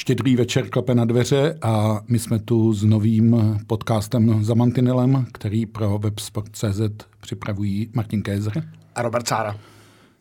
Štědrý 0.00 0.36
večer 0.36 0.68
klepe 0.68 0.94
na 0.94 1.04
dveře 1.04 1.58
a 1.62 2.00
my 2.08 2.18
jsme 2.18 2.38
tu 2.38 2.72
s 2.72 2.84
novým 2.84 3.36
podcastem 3.66 4.44
za 4.44 4.54
Mantinelem, 4.54 5.26
který 5.32 5.66
pro 5.66 5.98
websport.cz 5.98 6.80
připravují 7.20 7.90
Martin 7.94 8.22
Kézer 8.22 8.68
a 8.94 9.02
Robert 9.02 9.28
Cára. 9.28 9.56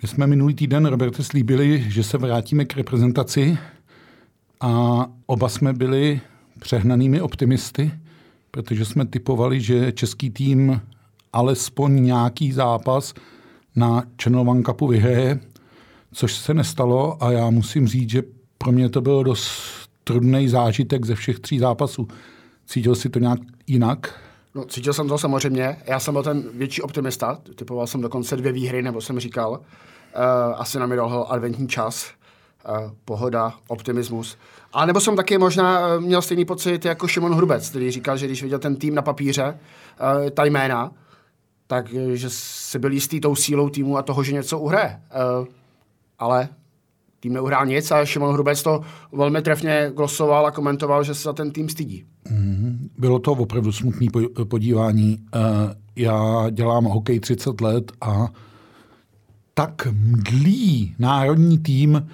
My 0.01 0.07
jsme 0.07 0.27
minulý 0.27 0.53
týden, 0.53 0.85
Roberte, 0.85 1.23
slíbili, 1.23 1.85
že 1.87 2.03
se 2.03 2.17
vrátíme 2.17 2.65
k 2.65 2.77
reprezentaci 2.77 3.57
a 4.61 5.05
oba 5.25 5.49
jsme 5.49 5.73
byli 5.73 6.21
přehnanými 6.59 7.21
optimisty, 7.21 7.91
protože 8.51 8.85
jsme 8.85 9.05
typovali, 9.05 9.61
že 9.61 9.91
český 9.91 10.29
tým 10.29 10.81
alespoň 11.33 12.03
nějaký 12.03 12.51
zápas 12.51 13.13
na 13.75 14.03
Channel 14.23 14.63
Cupu 14.65 14.87
vyhraje, 14.87 15.39
což 16.13 16.35
se 16.35 16.53
nestalo 16.53 17.23
a 17.23 17.31
já 17.31 17.49
musím 17.49 17.87
říct, 17.87 18.09
že 18.09 18.23
pro 18.57 18.71
mě 18.71 18.89
to 18.89 19.01
bylo 19.01 19.23
dost 19.23 19.78
trudný 20.09 20.47
zážitek 20.47 21.05
ze 21.05 21.15
všech 21.15 21.39
tří 21.39 21.59
zápasů. 21.59 22.07
Cítil 22.65 22.95
si 22.95 23.09
to 23.09 23.19
nějak 23.19 23.39
jinak? 23.67 24.19
No, 24.55 24.65
cítil 24.65 24.93
jsem 24.93 25.07
to 25.07 25.17
samozřejmě. 25.17 25.77
Já 25.85 25.99
jsem 25.99 26.13
byl 26.13 26.23
ten 26.23 26.43
větší 26.53 26.81
optimista. 26.81 27.39
Typoval 27.55 27.87
jsem 27.87 28.01
dokonce 28.01 28.35
dvě 28.35 28.51
výhry, 28.51 28.81
nebo 28.81 29.01
jsem 29.01 29.19
říkal. 29.19 29.51
Uh, 29.51 29.59
asi 30.55 30.79
na 30.79 30.85
mi 30.85 30.95
dal 30.95 31.27
adventní 31.29 31.67
čas. 31.67 32.11
Uh, 32.69 32.91
pohoda, 33.05 33.53
optimismus. 33.67 34.37
A 34.73 34.85
nebo 34.85 34.99
jsem 34.99 35.15
taky 35.15 35.37
možná 35.37 35.95
uh, 35.95 36.03
měl 36.03 36.21
stejný 36.21 36.45
pocit 36.45 36.85
jako 36.85 37.07
Šimon 37.07 37.35
Hrubec, 37.35 37.69
který 37.69 37.91
říkal, 37.91 38.17
že 38.17 38.25
když 38.25 38.43
viděl 38.43 38.59
ten 38.59 38.75
tým 38.75 38.95
na 38.95 39.01
papíře, 39.01 39.59
uh, 40.23 40.29
ta 40.29 40.45
jména, 40.45 40.91
tak 41.67 41.93
že 42.13 42.29
si 42.29 42.79
byl 42.79 42.91
jistý 42.91 43.21
tou 43.21 43.35
sílou 43.35 43.69
týmu 43.69 43.97
a 43.97 44.01
toho, 44.01 44.23
že 44.23 44.33
něco 44.33 44.59
uhraje. 44.59 45.01
Uh, 45.41 45.47
ale 46.19 46.49
tým 47.19 47.33
neuhrál 47.33 47.65
nic 47.65 47.91
a 47.91 48.05
Šimon 48.05 48.33
Hrubec 48.33 48.63
to 48.63 48.81
velmi 49.11 49.41
trefně 49.41 49.91
glosoval 49.95 50.47
a 50.47 50.51
komentoval, 50.51 51.03
že 51.03 51.15
se 51.15 51.23
za 51.23 51.33
ten 51.33 51.51
tým 51.51 51.69
stydí. 51.69 52.03
Mm-hmm. 52.31 52.77
Bylo 52.97 53.19
to 53.19 53.31
opravdu 53.31 53.71
smutný 53.71 54.07
podívání. 54.43 55.17
Uh, 55.35 55.41
já 55.95 56.49
dělám 56.49 56.83
hokej 56.83 57.19
30 57.19 57.61
let 57.61 57.91
a 58.01 58.27
tak 59.53 59.87
mdlý 59.91 60.95
národní 60.99 61.57
tým, 61.57 62.07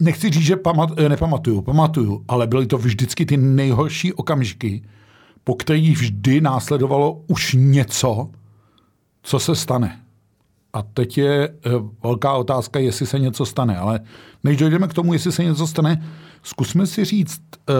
nechci 0.00 0.30
říct, 0.30 0.44
že 0.44 0.56
pamat, 0.56 0.90
eh, 0.96 1.08
nepamatuju, 1.08 1.62
pamatuju, 1.62 2.24
ale 2.28 2.46
byly 2.46 2.66
to 2.66 2.78
vždycky 2.78 3.26
ty 3.26 3.36
nejhorší 3.36 4.12
okamžiky, 4.12 4.82
po 5.44 5.54
kterých 5.54 5.98
vždy 5.98 6.40
následovalo 6.40 7.22
už 7.26 7.56
něco, 7.58 8.30
co 9.22 9.38
se 9.38 9.54
stane. 9.56 10.00
A 10.78 10.82
teď 10.94 11.18
je 11.18 11.48
eh, 11.48 11.70
velká 12.02 12.32
otázka, 12.32 12.78
jestli 12.78 13.06
se 13.06 13.18
něco 13.18 13.46
stane. 13.46 13.78
Ale 13.78 14.00
než 14.44 14.56
dojdeme 14.56 14.88
k 14.88 14.94
tomu, 14.94 15.12
jestli 15.12 15.32
se 15.32 15.44
něco 15.44 15.66
stane, 15.66 16.06
zkusme 16.42 16.86
si 16.86 17.04
říct, 17.04 17.42
eh, 17.70 17.72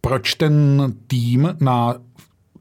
proč 0.00 0.34
ten 0.34 0.82
tým 1.06 1.56
na 1.60 1.94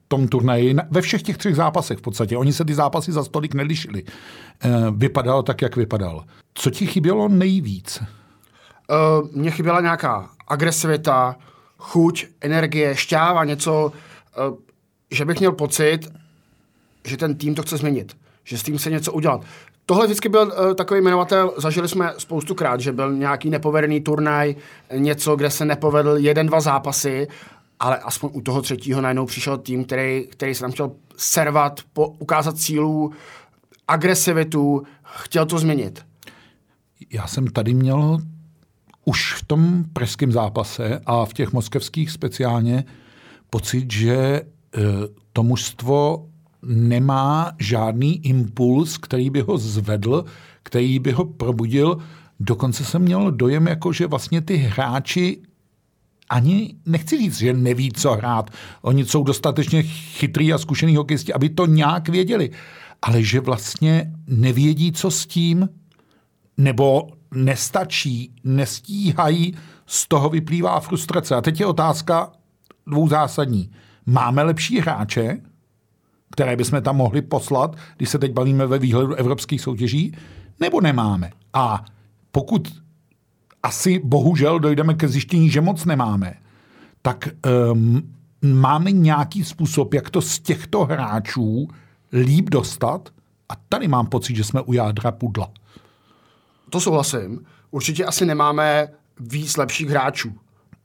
tom 0.07 0.27
turnaji, 0.27 0.75
ve 0.91 1.01
všech 1.01 1.21
těch 1.21 1.37
třech 1.37 1.55
zápasech 1.55 1.97
v 1.97 2.01
podstatě, 2.01 2.37
oni 2.37 2.53
se 2.53 2.65
ty 2.65 2.75
zápasy 2.75 3.11
za 3.11 3.23
stolik 3.23 3.53
nelišili, 3.53 4.03
eh, 4.03 4.69
vypadal 4.91 5.43
tak, 5.43 5.61
jak 5.61 5.75
vypadal. 5.75 6.23
Co 6.53 6.69
ti 6.69 6.87
chybělo 6.87 7.27
nejvíc? 7.27 8.03
Uh, 8.89 9.29
mně 9.31 9.51
chyběla 9.51 9.81
nějaká 9.81 10.29
agresivita, 10.47 11.35
chuť, 11.77 12.25
energie, 12.41 12.95
šťáva, 12.95 13.43
něco, 13.43 13.91
uh, 14.49 14.57
že 15.11 15.25
bych 15.25 15.39
měl 15.39 15.51
pocit, 15.51 15.99
že 17.05 17.17
ten 17.17 17.35
tým 17.35 17.55
to 17.55 17.61
chce 17.61 17.77
změnit 17.77 18.15
že 18.45 18.57
s 18.57 18.63
tím 18.63 18.79
se 18.79 18.89
něco 18.89 19.13
udělat. 19.13 19.41
Tohle 19.85 20.05
vždycky 20.05 20.29
byl 20.29 20.41
uh, 20.41 20.73
takový 20.73 21.01
jmenovatel, 21.01 21.53
zažili 21.57 21.87
jsme 21.87 22.13
spoustu 22.17 22.55
krát, 22.55 22.79
že 22.79 22.91
byl 22.91 23.13
nějaký 23.13 23.49
nepovedený 23.49 24.01
turnaj, 24.01 24.55
něco, 24.97 25.35
kde 25.35 25.49
se 25.49 25.65
nepovedl 25.65 26.17
jeden, 26.17 26.47
dva 26.47 26.61
zápasy, 26.61 27.27
ale 27.79 27.97
aspoň 27.97 28.29
u 28.33 28.41
toho 28.41 28.61
třetího 28.61 29.01
najednou 29.01 29.25
přišel 29.25 29.57
tým, 29.57 29.85
který, 29.85 30.27
který 30.29 30.55
se 30.55 30.61
tam 30.61 30.71
chtěl 30.71 30.91
servat, 31.17 31.81
po, 31.93 32.07
ukázat 32.07 32.57
sílu, 32.57 33.11
agresivitu, 33.87 34.83
chtěl 35.03 35.45
to 35.45 35.59
změnit. 35.59 36.05
Já 37.11 37.27
jsem 37.27 37.47
tady 37.47 37.73
měl 37.73 38.19
už 39.05 39.33
v 39.33 39.45
tom 39.45 39.83
pražském 39.93 40.31
zápase 40.31 41.01
a 41.05 41.25
v 41.25 41.33
těch 41.33 41.53
moskevských 41.53 42.11
speciálně 42.11 42.85
pocit, 43.49 43.91
že 43.91 44.41
uh, 44.41 44.83
to 45.33 45.43
mužstvo 45.43 46.27
nemá 46.65 47.51
žádný 47.59 48.25
impuls, 48.25 48.97
který 48.97 49.29
by 49.29 49.41
ho 49.41 49.57
zvedl, 49.57 50.25
který 50.63 50.99
by 50.99 51.11
ho 51.11 51.25
probudil. 51.25 51.97
Dokonce 52.39 52.85
jsem 52.85 53.01
měl 53.01 53.31
dojem, 53.31 53.67
jako 53.67 53.93
že 53.93 54.07
vlastně 54.07 54.41
ty 54.41 54.55
hráči 54.55 55.41
ani 56.29 56.75
nechci 56.85 57.17
říct, 57.17 57.37
že 57.37 57.53
neví, 57.53 57.91
co 57.91 58.11
hrát. 58.11 58.49
Oni 58.81 59.05
jsou 59.05 59.23
dostatečně 59.23 59.83
chytrý 59.83 60.53
a 60.53 60.57
zkušený 60.57 60.95
hokejisti, 60.95 61.33
aby 61.33 61.49
to 61.49 61.65
nějak 61.65 62.09
věděli. 62.09 62.51
Ale 63.01 63.23
že 63.23 63.39
vlastně 63.39 64.11
nevědí, 64.27 64.91
co 64.91 65.11
s 65.11 65.25
tím, 65.25 65.69
nebo 66.57 67.07
nestačí, 67.33 68.31
nestíhají, 68.43 69.55
z 69.85 70.07
toho 70.07 70.29
vyplývá 70.29 70.79
frustrace. 70.79 71.35
A 71.35 71.41
teď 71.41 71.59
je 71.59 71.65
otázka 71.65 72.31
dvou 72.87 73.07
zásadní. 73.07 73.71
Máme 74.05 74.43
lepší 74.43 74.79
hráče, 74.79 75.37
které 76.35 76.55
bychom 76.55 76.81
tam 76.81 76.95
mohli 76.95 77.21
poslat, 77.21 77.75
když 77.97 78.09
se 78.09 78.19
teď 78.19 78.33
bavíme 78.33 78.67
ve 78.67 78.79
výhledu 78.79 79.13
evropských 79.15 79.61
soutěží, 79.61 80.17
nebo 80.59 80.81
nemáme. 80.81 81.31
A 81.53 81.85
pokud 82.31 82.73
asi 83.63 83.99
bohužel 84.03 84.59
dojdeme 84.59 84.93
ke 84.93 85.07
zjištění, 85.07 85.49
že 85.49 85.61
moc 85.61 85.85
nemáme, 85.85 86.33
tak 87.01 87.29
um, 87.71 88.13
máme 88.41 88.91
nějaký 88.91 89.43
způsob, 89.43 89.93
jak 89.93 90.09
to 90.09 90.21
z 90.21 90.39
těchto 90.39 90.85
hráčů 90.85 91.67
líp 92.13 92.49
dostat. 92.49 93.09
A 93.49 93.53
tady 93.69 93.87
mám 93.87 94.07
pocit, 94.07 94.35
že 94.35 94.43
jsme 94.43 94.61
u 94.61 94.73
jádra 94.73 95.11
pudla. 95.11 95.51
To 96.69 96.81
souhlasím. 96.81 97.45
Určitě 97.71 98.05
asi 98.05 98.25
nemáme 98.25 98.87
víc 99.19 99.57
lepších 99.57 99.89
hráčů. 99.89 100.35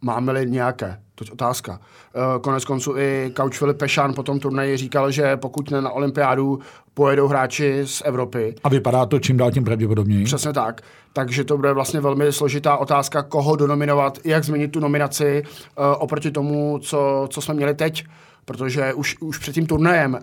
Máme-li 0.03 0.51
nějaké? 0.51 1.01
To 1.15 1.25
je 1.25 1.33
otázka. 1.33 1.81
Eh, 2.15 2.39
konec 2.41 2.65
konců 2.65 2.97
i 2.97 3.33
Couch 3.37 3.55
Filip 3.55 3.79
Pešán 3.79 4.15
po 4.15 4.23
tom 4.23 4.41
turnaji 4.41 4.77
říkal, 4.77 5.11
že 5.11 5.37
pokud 5.37 5.71
ne 5.71 5.83
na 5.83 5.91
olympiádu, 5.91 6.59
pojedou 6.95 7.29
hráči 7.29 7.83
z 7.85 8.03
Evropy. 8.05 8.55
A 8.65 8.69
vypadá 8.69 9.07
to 9.07 9.19
čím 9.19 9.37
dál 9.37 9.51
tím 9.51 9.65
pravděpodobněji. 9.65 10.25
Přesně 10.25 10.53
tak. 10.53 10.81
Takže 11.13 11.45
to 11.45 11.57
bude 11.57 11.73
vlastně 11.73 12.01
velmi 12.01 12.33
složitá 12.33 12.77
otázka, 12.77 13.23
koho 13.23 13.57
donominovat, 13.57 14.19
jak 14.25 14.45
změnit 14.45 14.69
tu 14.69 14.81
nominaci 14.81 15.43
uh, 15.43 15.85
oproti 15.99 16.31
tomu, 16.31 16.79
co, 16.83 17.29
co 17.31 17.41
jsme 17.41 17.55
měli 17.55 17.75
teď 17.75 18.05
protože 18.45 18.95
už, 18.95 19.17
už 19.21 19.39
před 19.39 19.53
tím 19.53 19.67
turnajem 19.67 20.15
uh, 20.15 20.19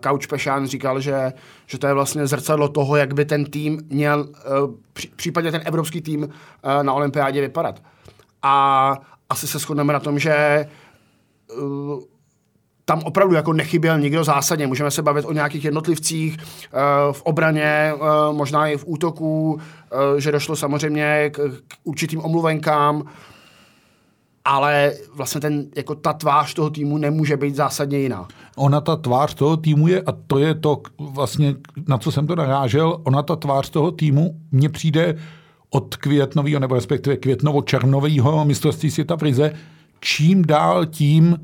Couch 0.00 0.26
Pešán 0.26 0.66
říkal, 0.66 1.00
že, 1.00 1.32
že 1.66 1.78
to 1.78 1.86
je 1.86 1.94
vlastně 1.94 2.26
zrcadlo 2.26 2.68
toho, 2.68 2.96
jak 2.96 3.14
by 3.14 3.24
ten 3.24 3.44
tým 3.44 3.80
měl, 3.90 4.28
uh, 4.64 4.74
případně 5.16 5.50
ten 5.50 5.62
evropský 5.64 6.00
tým 6.00 6.22
uh, 6.22 6.28
na 6.82 6.92
olympiádě 6.92 7.40
vypadat. 7.40 7.82
A, 8.42 8.96
asi 9.30 9.46
se 9.46 9.58
shodneme 9.58 9.92
na 9.92 10.00
tom, 10.00 10.18
že 10.18 10.66
uh, 11.58 12.00
tam 12.84 13.02
opravdu 13.02 13.34
jako 13.34 13.52
nechyběl 13.52 13.98
nikdo 13.98 14.24
zásadně. 14.24 14.66
Můžeme 14.66 14.90
se 14.90 15.02
bavit 15.02 15.24
o 15.24 15.32
nějakých 15.32 15.64
jednotlivcích 15.64 16.36
uh, 16.36 17.12
v 17.12 17.22
obraně, 17.22 17.92
uh, 17.94 18.36
možná 18.36 18.66
i 18.66 18.76
v 18.76 18.84
útoku, 18.86 19.60
že 20.18 20.32
došlo 20.32 20.56
samozřejmě 20.56 21.30
k, 21.30 21.36
k 21.68 21.74
určitým 21.84 22.24
omluvenkám, 22.24 23.02
ale 24.44 24.92
vlastně 25.14 25.40
ten, 25.40 25.66
jako 25.76 25.94
ta 25.94 26.12
tvář 26.12 26.54
toho 26.54 26.70
týmu 26.70 26.98
nemůže 26.98 27.36
být 27.36 27.54
zásadně 27.54 27.98
jiná. 27.98 28.28
Ona 28.56 28.80
ta 28.80 28.96
tvář 28.96 29.34
toho 29.34 29.56
týmu 29.56 29.88
je, 29.88 30.02
a 30.02 30.12
to 30.26 30.38
je 30.38 30.54
to 30.54 30.82
vlastně, 30.98 31.54
na 31.88 31.98
co 31.98 32.12
jsem 32.12 32.26
to 32.26 32.36
narážel, 32.36 33.00
ona 33.04 33.22
ta 33.22 33.36
tvář 33.36 33.70
toho 33.70 33.90
týmu 33.90 34.40
mně 34.52 34.68
přijde 34.68 35.16
od 35.76 35.96
květnového, 35.96 36.60
nebo 36.60 36.74
respektive 36.74 37.16
květnovo-černového 37.16 38.44
mistrovství 38.44 38.90
světa 38.90 39.16
v 39.16 39.22
Rize, 39.22 39.52
čím 40.00 40.44
dál 40.44 40.86
tím, 40.86 41.36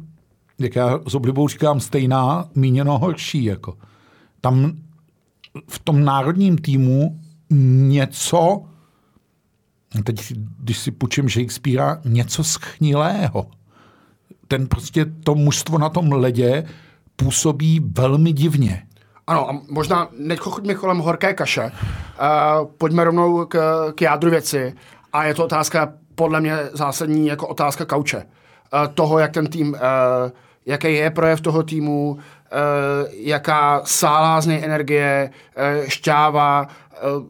jak 0.58 0.76
já 0.76 1.00
s 1.08 1.14
oblibou 1.14 1.48
říkám, 1.48 1.80
stejná, 1.80 2.48
míněno 2.54 2.98
horší. 2.98 3.44
Jako. 3.44 3.76
Tam 4.40 4.72
v 5.68 5.78
tom 5.78 6.04
národním 6.04 6.58
týmu 6.58 7.20
něco, 7.88 8.62
teď 10.04 10.32
když 10.58 10.78
si 10.78 10.90
půjčím 10.90 11.28
Shakespearea, 11.28 12.00
něco 12.04 12.44
schnilého. 12.44 13.46
Ten 14.48 14.66
prostě, 14.66 15.04
to 15.04 15.34
mužstvo 15.34 15.78
na 15.78 15.88
tom 15.88 16.12
ledě 16.12 16.64
působí 17.16 17.80
velmi 17.98 18.32
divně. 18.32 18.86
Ano, 19.26 19.50
a 19.50 19.60
možná 19.68 20.08
nechoďme 20.18 20.74
kolem 20.74 20.98
horké 20.98 21.34
kaše. 21.34 21.64
Uh, 21.64 22.66
pojďme 22.78 23.04
rovnou 23.04 23.46
k, 23.46 23.56
k 23.94 24.00
jádru 24.00 24.30
věci. 24.30 24.74
A 25.12 25.24
je 25.24 25.34
to 25.34 25.44
otázka, 25.44 25.92
podle 26.14 26.40
mě 26.40 26.56
zásadní, 26.72 27.26
jako 27.26 27.48
otázka 27.48 27.84
kauče. 27.84 28.16
Uh, 28.16 28.94
toho, 28.94 29.18
jak 29.18 29.32
ten 29.32 29.46
tým, 29.46 29.68
uh, 29.68 29.78
jaký 30.66 30.94
je 30.94 31.10
projev 31.10 31.40
toho 31.40 31.62
týmu, 31.62 32.10
uh, 32.10 32.18
jaká 33.12 33.82
sálá 33.84 34.40
z 34.40 34.46
něj 34.46 34.64
energie, 34.64 35.30
uh, 35.56 35.88
šťáva. 35.88 36.66
Uh, 37.16 37.24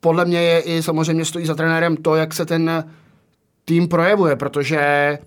podle 0.00 0.24
mě 0.24 0.42
je 0.42 0.60
i 0.60 0.82
samozřejmě 0.82 1.24
stojí 1.24 1.46
za 1.46 1.54
trenérem 1.54 1.96
to, 1.96 2.14
jak 2.14 2.34
se 2.34 2.46
ten 2.46 2.92
tým 3.64 3.88
projevuje, 3.88 4.36
protože 4.36 5.18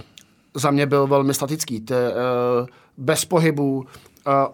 za 0.54 0.72
mě 0.72 0.86
byl 0.86 1.08
velmi 1.08 1.34
statický. 1.34 1.82
T, 1.82 2.10
uh, 2.10 2.68
bez 2.98 3.26
pohybu, 3.26 3.86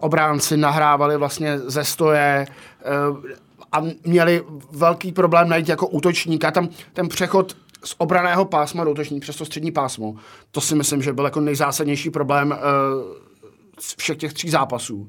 obránci 0.00 0.56
nahrávali 0.56 1.16
vlastně 1.16 1.58
ze 1.58 1.84
stoje 1.84 2.46
eh, 2.48 3.34
a 3.72 3.82
měli 4.04 4.44
velký 4.70 5.12
problém 5.12 5.48
najít 5.48 5.68
jako 5.68 5.86
útočníka. 5.86 6.50
Tam 6.50 6.68
ten 6.92 7.08
přechod 7.08 7.56
z 7.84 7.94
obraného 7.98 8.44
pásma 8.44 8.84
do 8.84 8.90
útočník 8.90 9.22
přes 9.22 9.36
to 9.36 9.44
střední 9.44 9.72
pásmo, 9.72 10.14
to 10.50 10.60
si 10.60 10.74
myslím, 10.74 11.02
že 11.02 11.12
byl 11.12 11.24
jako 11.24 11.40
nejzásadnější 11.40 12.10
problém 12.10 12.50
uh, 12.50 12.56
z 13.78 13.96
všech 13.96 14.16
těch 14.16 14.32
tří 14.32 14.50
zápasů. 14.50 15.08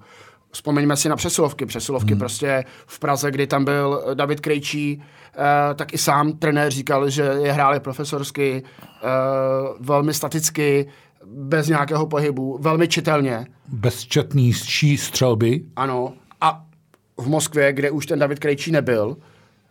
Vzpomeňme 0.52 0.98
si 0.98 1.10
na 1.10 1.16
přesilovky. 1.16 1.66
Přesilovky 1.66 2.12
hmm. 2.12 2.20
prostě 2.20 2.64
v 2.86 3.00
Praze, 3.00 3.32
kdy 3.32 3.48
tam 3.48 3.66
byl 3.66 4.04
David 4.14 4.40
Krejčí, 4.40 5.04
tak 5.76 5.94
i 5.94 5.98
sám 5.98 6.34
trenér 6.34 6.72
říkal, 6.72 7.10
že 7.10 7.22
je 7.22 7.52
hráli 7.52 7.80
profesorsky, 7.80 8.64
velmi 9.80 10.14
staticky, 10.14 10.88
bez 11.28 11.68
nějakého 11.68 12.08
pohybu, 12.08 12.58
velmi 12.62 12.88
čitelně. 12.88 13.48
Bezčetný 13.68 14.54
střelby. 14.98 15.64
Ano. 15.76 16.14
A 16.42 16.66
v 17.18 17.28
Moskvě, 17.28 17.74
kde 17.74 17.92
už 17.92 18.06
ten 18.06 18.20
David 18.20 18.40
Krejčí 18.40 18.72
nebyl, 18.72 19.18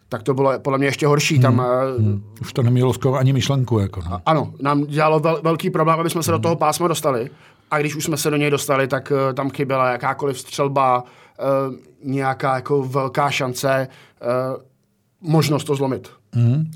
tak 0.09 0.23
to 0.23 0.35
bylo 0.35 0.59
podle 0.59 0.79
mě 0.79 0.87
ještě 0.87 1.07
horší. 1.07 1.35
Hmm. 1.35 1.43
Tam, 1.43 1.63
hmm. 1.99 2.25
Už 2.41 2.53
to 2.53 2.63
nemělo 2.63 2.93
skoro 2.93 3.15
ani 3.17 3.33
myšlenku. 3.33 3.79
Jako, 3.79 4.01
no. 4.11 4.21
Ano, 4.27 4.53
nám 4.63 4.85
dělalo 4.85 5.21
vel, 5.21 5.41
velký 5.43 5.71
problém, 5.71 6.01
aby 6.01 6.11
jsme 6.11 6.23
se 6.23 6.33
hmm. 6.33 6.41
do 6.41 6.43
toho 6.43 6.57
pásma 6.57 6.89
dostali. 6.89 7.31
A 7.71 7.79
když 7.79 7.97
už 7.97 8.05
jsme 8.05 8.17
se 8.17 8.31
do 8.31 8.37
něj 8.37 8.51
dostali, 8.51 8.89
tak 8.89 9.13
uh, 9.13 9.35
tam 9.35 9.51
chyběla 9.51 9.91
jakákoliv 9.91 10.39
střelba, 10.39 11.03
uh, 11.03 11.75
nějaká 12.03 12.55
jako 12.55 12.83
velká 12.83 13.31
šance, 13.31 13.89
uh, 14.23 15.31
možnost 15.31 15.65
to 15.65 15.75
zlomit. 15.75 16.11
Hmm. 16.33 16.71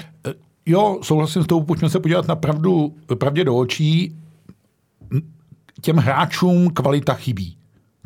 Jo, 0.66 0.98
souhlasím 1.02 1.42
s 1.42 1.46
tou, 1.46 1.62
pojďme 1.62 1.90
se 1.90 2.00
podívat 2.00 2.28
na 2.28 2.36
pravdu, 2.36 2.94
pravdě 3.18 3.44
do 3.44 3.56
očí 3.56 4.16
těm 5.80 5.96
hráčům 5.96 6.70
kvalita 6.70 7.14
chybí. 7.14 7.56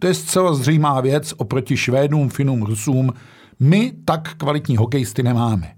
To 0.01 0.07
je 0.07 0.15
zcela 0.15 0.55
zřejmá 0.55 1.01
věc 1.01 1.35
oproti 1.37 1.77
Švédům, 1.77 2.29
Finům, 2.29 2.63
Rusům. 2.63 3.13
My 3.61 3.93
tak 4.05 4.35
kvalitní 4.35 4.77
hokejisty 4.77 5.23
nemáme. 5.23 5.77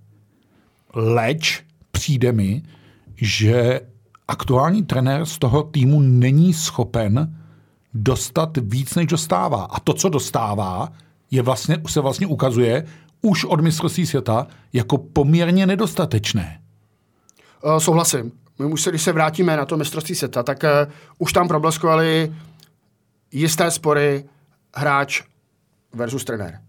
Leč 0.95 1.63
přijde 1.91 2.33
mi, 2.33 2.63
že 3.17 3.81
aktuální 4.29 4.83
trenér 4.83 5.27
z 5.27 5.39
toho 5.39 5.63
týmu 5.63 6.01
není 6.01 6.53
schopen 6.53 7.37
dostat 7.95 8.57
víc, 8.57 8.95
než 8.95 9.07
dostává. 9.07 9.65
A 9.65 9.81
to, 9.81 9.93
co 9.93 10.09
dostává, 10.09 10.93
je 11.31 11.43
vlastně, 11.43 11.83
se 11.87 12.01
vlastně 12.01 12.27
ukazuje 12.27 12.87
už 13.23 13.45
od 13.45 13.61
mistrovství 13.61 14.07
světa 14.07 14.47
jako 14.73 14.99
poměrně 14.99 15.67
nedostatečné. 15.67 16.61
Uh, 17.65 17.79
souhlasím 17.79 18.33
my 18.59 18.67
už 18.67 18.83
se, 18.83 18.91
když 18.91 19.03
se 19.03 19.13
vrátíme 19.13 19.57
na 19.57 19.65
to 19.65 19.77
mistrovství 19.77 20.15
světa, 20.15 20.43
tak 20.43 20.63
uh, 20.63 20.93
už 21.19 21.33
tam 21.33 21.49
probleskovali 21.49 22.35
jisté 23.33 23.71
spory 23.71 24.25
hráč 24.77 25.23
versus 25.93 26.25
trenér. 26.25 26.61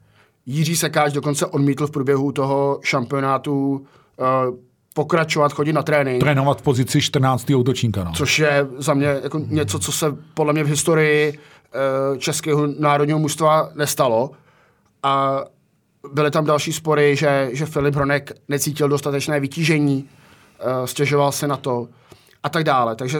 Jiří 0.45 0.75
Sekáč 0.75 1.13
dokonce 1.13 1.45
odmítl 1.45 1.87
v 1.87 1.91
průběhu 1.91 2.31
toho 2.31 2.79
šampionátu 2.83 3.71
uh, 3.71 4.57
pokračovat, 4.93 5.53
chodit 5.53 5.73
na 5.73 5.83
trénink. 5.83 6.23
Trénovat 6.23 6.59
v 6.59 6.61
pozici 6.61 7.01
14. 7.01 7.49
útočníka. 7.49 8.03
No. 8.03 8.11
Což 8.13 8.39
je 8.39 8.67
za 8.77 8.93
mě 8.93 9.07
jako 9.23 9.39
něco, 9.39 9.79
co 9.79 9.91
se 9.91 10.15
podle 10.33 10.53
mě 10.53 10.63
v 10.63 10.67
historii 10.67 11.37
uh, 11.37 12.17
českého 12.17 12.67
národního 12.79 13.19
mužstva 13.19 13.69
nestalo. 13.75 14.31
A 15.03 15.43
byly 16.13 16.31
tam 16.31 16.45
další 16.45 16.73
spory, 16.73 17.15
že, 17.15 17.49
že 17.53 17.65
Filip 17.65 17.95
Hronek 17.95 18.31
necítil 18.47 18.89
dostatečné 18.89 19.39
vytížení 19.39 20.09
stěžoval 20.85 21.31
se 21.31 21.47
na 21.47 21.57
to 21.57 21.87
a 22.43 22.49
tak 22.49 22.63
dále. 22.63 22.95
Takže 22.95 23.19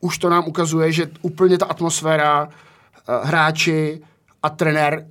už 0.00 0.18
to 0.18 0.30
nám 0.30 0.44
ukazuje, 0.48 0.92
že 0.92 1.10
úplně 1.22 1.58
ta 1.58 1.66
atmosféra, 1.66 2.44
uh, 2.44 2.50
hráči 3.28 4.00
a 4.42 4.50
trenér 4.50 5.06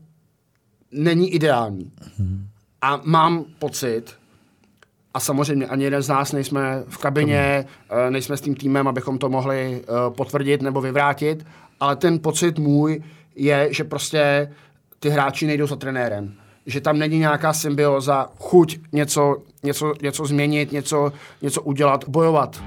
není 0.91 1.33
ideální. 1.33 1.91
Hmm. 2.17 2.47
A 2.81 3.01
mám 3.03 3.45
pocit, 3.59 4.13
a 5.13 5.19
samozřejmě 5.19 5.67
ani 5.67 5.83
jeden 5.83 6.01
z 6.01 6.09
nás 6.09 6.31
nejsme 6.31 6.83
v 6.87 6.97
kabině, 6.97 7.65
uh, 7.91 8.11
nejsme 8.11 8.37
s 8.37 8.41
tím 8.41 8.55
týmem, 8.55 8.87
abychom 8.87 9.17
to 9.17 9.29
mohli 9.29 9.83
potvrdit 10.09 10.61
nebo 10.61 10.81
vyvrátit, 10.81 11.45
ale 11.79 11.95
ten 11.95 12.19
pocit 12.19 12.59
můj 12.59 13.03
je, 13.35 13.73
že 13.73 13.83
prostě 13.83 14.53
ty 14.99 15.09
hráči 15.09 15.47
nejdou 15.47 15.67
za 15.67 15.75
trenérem 15.75 16.37
že 16.67 16.81
tam 16.81 16.99
není 16.99 17.19
nějaká 17.19 17.53
symbioza, 17.53 18.27
chuť 18.39 18.79
něco, 18.91 19.37
něco, 19.63 19.93
něco 20.01 20.25
změnit, 20.25 20.71
něco, 20.71 21.11
něco 21.41 21.61
udělat, 21.61 22.05
bojovat. 22.09 22.63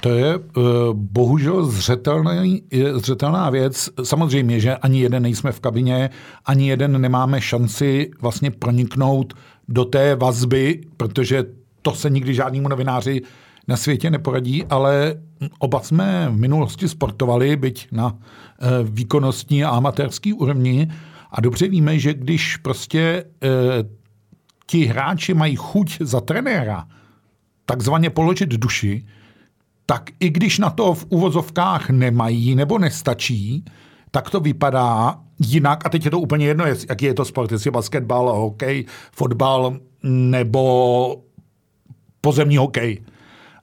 To 0.00 0.08
je 0.08 0.36
uh, 0.36 0.42
bohužel 0.92 1.66
zřetelný, 1.66 2.62
zřetelná 2.94 3.50
věc. 3.50 3.90
Samozřejmě, 4.02 4.60
že 4.60 4.76
ani 4.76 5.00
jeden 5.00 5.22
nejsme 5.22 5.52
v 5.52 5.60
kabině, 5.60 6.10
ani 6.44 6.68
jeden 6.68 7.00
nemáme 7.00 7.40
šanci 7.40 8.10
vlastně 8.20 8.50
proniknout 8.50 9.34
do 9.68 9.84
té 9.84 10.16
vazby, 10.16 10.80
protože 10.96 11.44
to 11.82 11.94
se 11.94 12.10
nikdy 12.10 12.34
žádnému 12.34 12.68
novináři 12.68 13.22
na 13.68 13.76
světě 13.76 14.10
neporadí, 14.10 14.64
ale 14.70 15.14
oba 15.58 15.80
jsme 15.80 16.28
v 16.30 16.36
minulosti 16.36 16.88
sportovali, 16.88 17.56
byť 17.56 17.88
na 17.92 18.18
eh, 18.18 18.66
výkonnostní 18.82 19.64
a 19.64 19.70
amatérský 19.70 20.32
úrovni 20.32 20.88
a 21.30 21.40
dobře 21.40 21.68
víme, 21.68 21.98
že 21.98 22.14
když 22.14 22.56
prostě 22.56 23.24
eh, 23.42 23.48
ti 24.66 24.84
hráči 24.84 25.34
mají 25.34 25.56
chuť 25.56 25.98
za 26.00 26.20
trenéra 26.20 26.88
takzvaně 27.66 28.10
položit 28.10 28.48
duši, 28.48 29.06
tak 29.86 30.10
i 30.20 30.30
když 30.30 30.58
na 30.58 30.70
to 30.70 30.94
v 30.94 31.06
uvozovkách 31.08 31.90
nemají 31.90 32.54
nebo 32.54 32.78
nestačí, 32.78 33.64
tak 34.10 34.30
to 34.30 34.40
vypadá 34.40 35.20
jinak. 35.38 35.86
A 35.86 35.88
teď 35.88 36.04
je 36.04 36.10
to 36.10 36.20
úplně 36.20 36.46
jedno, 36.46 36.64
jaký 36.66 37.04
je 37.04 37.14
to 37.14 37.24
sport, 37.24 37.52
jestli 37.52 37.70
basketbal, 37.70 38.32
hokej, 38.32 38.84
fotbal 39.12 39.76
nebo 40.02 41.22
pozemní 42.20 42.56
hokej 42.56 43.00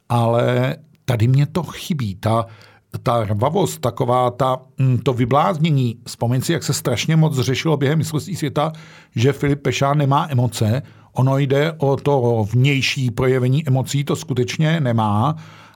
ale 0.10 0.76
tady 1.06 1.28
mě 1.28 1.46
to 1.46 1.64
chybí. 1.64 2.16
Ta, 2.16 2.46
ta 3.04 3.24
rvavost, 3.24 3.82
taková 3.82 4.32
ta, 4.32 4.58
mm, 4.78 4.98
to 4.98 5.14
vybláznění, 5.14 5.96
vzpomeň 6.06 6.42
si, 6.42 6.54
jak 6.54 6.64
se 6.64 6.74
strašně 6.74 7.16
moc 7.16 7.40
řešilo 7.40 7.78
během 7.78 7.98
mistrovství 7.98 8.36
světa, 8.36 8.72
že 9.16 9.34
Filip 9.34 9.62
Pešán 9.62 9.98
nemá 9.98 10.28
emoce, 10.30 10.82
ono 11.14 11.38
jde 11.38 11.74
o 11.78 11.96
to 11.96 12.46
vnější 12.52 13.12
projevení 13.12 13.68
emocí, 13.68 14.04
to 14.04 14.16
skutečně 14.16 14.80
nemá. 14.80 15.36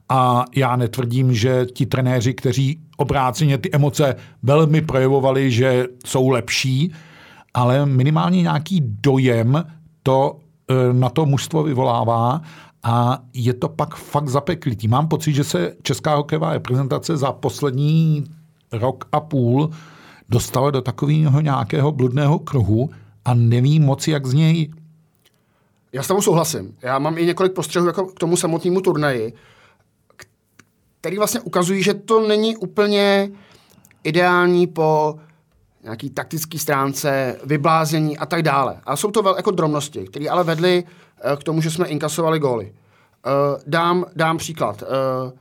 A 0.09 0.45
já 0.55 0.75
netvrdím, 0.75 1.33
že 1.33 1.65
ti 1.73 1.85
trenéři, 1.85 2.33
kteří 2.33 2.79
obráceně 2.97 3.57
ty 3.57 3.69
emoce 3.71 4.15
velmi 4.43 4.81
projevovali, 4.81 5.51
že 5.51 5.85
jsou 6.05 6.29
lepší, 6.29 6.93
ale 7.53 7.85
minimálně 7.85 8.41
nějaký 8.41 8.81
dojem 8.81 9.65
to 10.03 10.39
e, 10.69 10.93
na 10.93 11.09
to 11.09 11.25
mužstvo 11.25 11.63
vyvolává 11.63 12.41
a 12.83 13.19
je 13.33 13.53
to 13.53 13.69
pak 13.69 13.95
fakt 13.95 14.29
zapeklitý. 14.29 14.87
Mám 14.87 15.07
pocit, 15.07 15.33
že 15.33 15.43
se 15.43 15.75
česká 15.81 16.15
hokejová 16.15 16.53
reprezentace 16.53 17.17
za 17.17 17.31
poslední 17.31 18.25
rok 18.71 19.05
a 19.11 19.19
půl 19.19 19.69
dostala 20.29 20.71
do 20.71 20.81
takového 20.81 21.41
nějakého 21.41 21.91
bludného 21.91 22.39
kruhu 22.39 22.89
a 23.25 23.33
neví 23.33 23.79
moc, 23.79 24.07
jak 24.07 24.25
z 24.25 24.33
něj. 24.33 24.73
Já 25.93 26.03
s 26.03 26.07
tebou 26.07 26.21
souhlasím. 26.21 26.75
Já 26.81 26.99
mám 26.99 27.17
i 27.17 27.25
několik 27.25 27.53
postřehů 27.53 27.87
jako 27.87 28.05
k 28.05 28.19
tomu 28.19 28.37
samotnému 28.37 28.81
turnaji, 28.81 29.33
který 31.01 31.17
vlastně 31.17 31.39
ukazují, 31.39 31.83
že 31.83 31.93
to 31.93 32.27
není 32.27 32.57
úplně 32.57 33.31
ideální 34.03 34.67
po 34.67 35.15
nějaký 35.83 36.09
taktický 36.09 36.59
stránce, 36.59 37.39
vyblázení 37.43 38.17
a 38.17 38.25
tak 38.25 38.43
dále. 38.43 38.81
A 38.83 38.95
jsou 38.95 39.11
to 39.11 39.21
vel, 39.21 39.35
jako 39.35 39.51
drobnosti, 39.51 40.05
které 40.05 40.29
ale 40.29 40.43
vedly 40.43 40.83
k 41.37 41.43
tomu, 41.43 41.61
že 41.61 41.71
jsme 41.71 41.87
inkasovali 41.87 42.39
góly. 42.39 42.73
Uh, 43.25 43.61
dám, 43.67 44.05
dám 44.15 44.37
příklad. 44.37 44.81
Uh, 44.81 45.31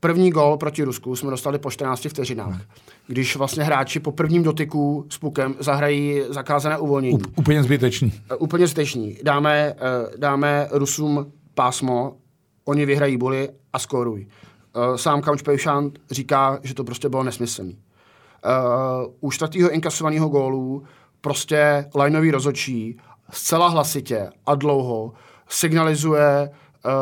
První 0.00 0.30
gol 0.30 0.56
proti 0.56 0.82
Rusku 0.82 1.16
jsme 1.16 1.30
dostali 1.30 1.58
po 1.58 1.70
14 1.70 2.06
vteřinách, 2.08 2.60
když 3.06 3.36
vlastně 3.36 3.64
hráči 3.64 4.00
po 4.00 4.12
prvním 4.12 4.42
dotyku 4.42 5.06
s 5.08 5.18
pukem 5.18 5.54
zahrají 5.60 6.22
zakázané 6.28 6.78
uvolnění. 6.78 7.18
Úplně 7.36 7.62
zbytečný. 7.62 8.12
Uh, 8.30 8.36
úplně 8.40 8.66
zbytečný. 8.66 9.18
Dáme, 9.22 9.74
uh, 9.74 10.20
dáme 10.20 10.68
Rusům 10.70 11.32
pásmo, 11.54 12.16
oni 12.64 12.86
vyhrají 12.86 13.16
buly 13.16 13.48
a 13.72 13.78
skorují. 13.78 14.26
Uh, 14.26 14.96
sám 14.96 15.22
Couch 15.22 15.42
Pejšant 15.42 15.98
říká, 16.10 16.58
že 16.62 16.74
to 16.74 16.84
prostě 16.84 17.08
bylo 17.08 17.22
nesmyslný. 17.22 17.72
Uh, 17.72 19.12
u 19.20 19.30
čtvrtého 19.30 19.70
inkasovaného 19.70 20.28
gólu 20.28 20.82
prostě 21.20 21.90
lineový 21.94 22.30
rozočí 22.30 22.98
zcela 23.30 23.68
hlasitě 23.68 24.30
a 24.46 24.54
dlouho 24.54 25.12
signalizuje 25.48 26.50
uh, 26.50 26.92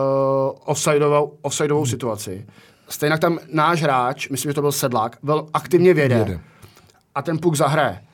offsideovou, 0.64 1.38
offsideovou 1.42 1.82
hmm. 1.82 1.90
situaci. 1.90 2.46
Stejně 2.88 3.18
tam 3.18 3.38
náš 3.52 3.82
hráč, 3.82 4.28
myslím, 4.28 4.50
že 4.50 4.54
to 4.54 4.60
byl 4.60 4.72
Sedlák, 4.72 5.18
byl 5.22 5.46
aktivně 5.54 5.94
věde, 5.94 6.14
věde. 6.14 6.40
a 7.14 7.22
ten 7.22 7.38
puk 7.38 7.54
zahraje. 7.54 8.04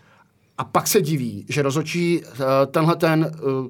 A 0.58 0.64
pak 0.64 0.88
se 0.88 1.00
diví, 1.00 1.46
že 1.48 1.62
rozočí 1.62 2.20
uh, 2.20 2.36
tenhle 2.70 2.96
ten 2.96 3.32
uh, 3.42 3.66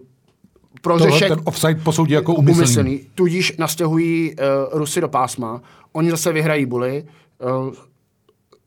prořešek... 0.83 1.29
ten 1.29 1.41
offside 1.45 1.81
posoudí 1.81 2.13
jako 2.13 2.35
umyslný. 2.35 2.63
umyslný. 2.63 3.07
Tudíž 3.15 3.57
nastěhují 3.57 4.35
uh, 4.35 4.45
Rusy 4.79 5.01
do 5.01 5.09
pásma, 5.09 5.61
oni 5.93 6.11
zase 6.11 6.33
vyhrají 6.33 6.67
buly, 6.67 7.05
uh, 7.59 7.75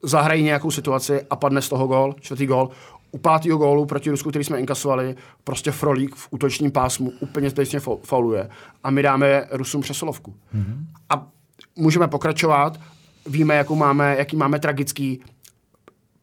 zahrají 0.03 0.43
nějakou 0.43 0.71
situaci 0.71 1.21
a 1.29 1.35
padne 1.35 1.61
z 1.61 1.69
toho 1.69 1.87
gol, 1.87 2.15
čtvrtý 2.19 2.45
gol. 2.45 2.69
U 3.13 3.17
pátého 3.17 3.57
gólu 3.57 3.85
proti 3.85 4.09
Rusku, 4.09 4.29
který 4.29 4.45
jsme 4.45 4.59
inkasovali, 4.59 5.15
prostě 5.43 5.71
Frolík 5.71 6.15
v 6.15 6.27
útočním 6.31 6.71
pásmu 6.71 7.11
úplně 7.19 7.49
zbytečně 7.49 7.79
fauluje 8.03 8.49
a 8.83 8.91
my 8.91 9.03
dáme 9.03 9.47
Rusům 9.51 9.81
přesolovku. 9.81 10.35
Mm-hmm. 10.55 10.85
A 11.09 11.27
můžeme 11.75 12.07
pokračovat, 12.07 12.79
víme, 13.25 13.55
jakou 13.55 13.75
máme, 13.75 14.15
jaký 14.17 14.35
máme 14.35 14.59
tragický 14.59 15.21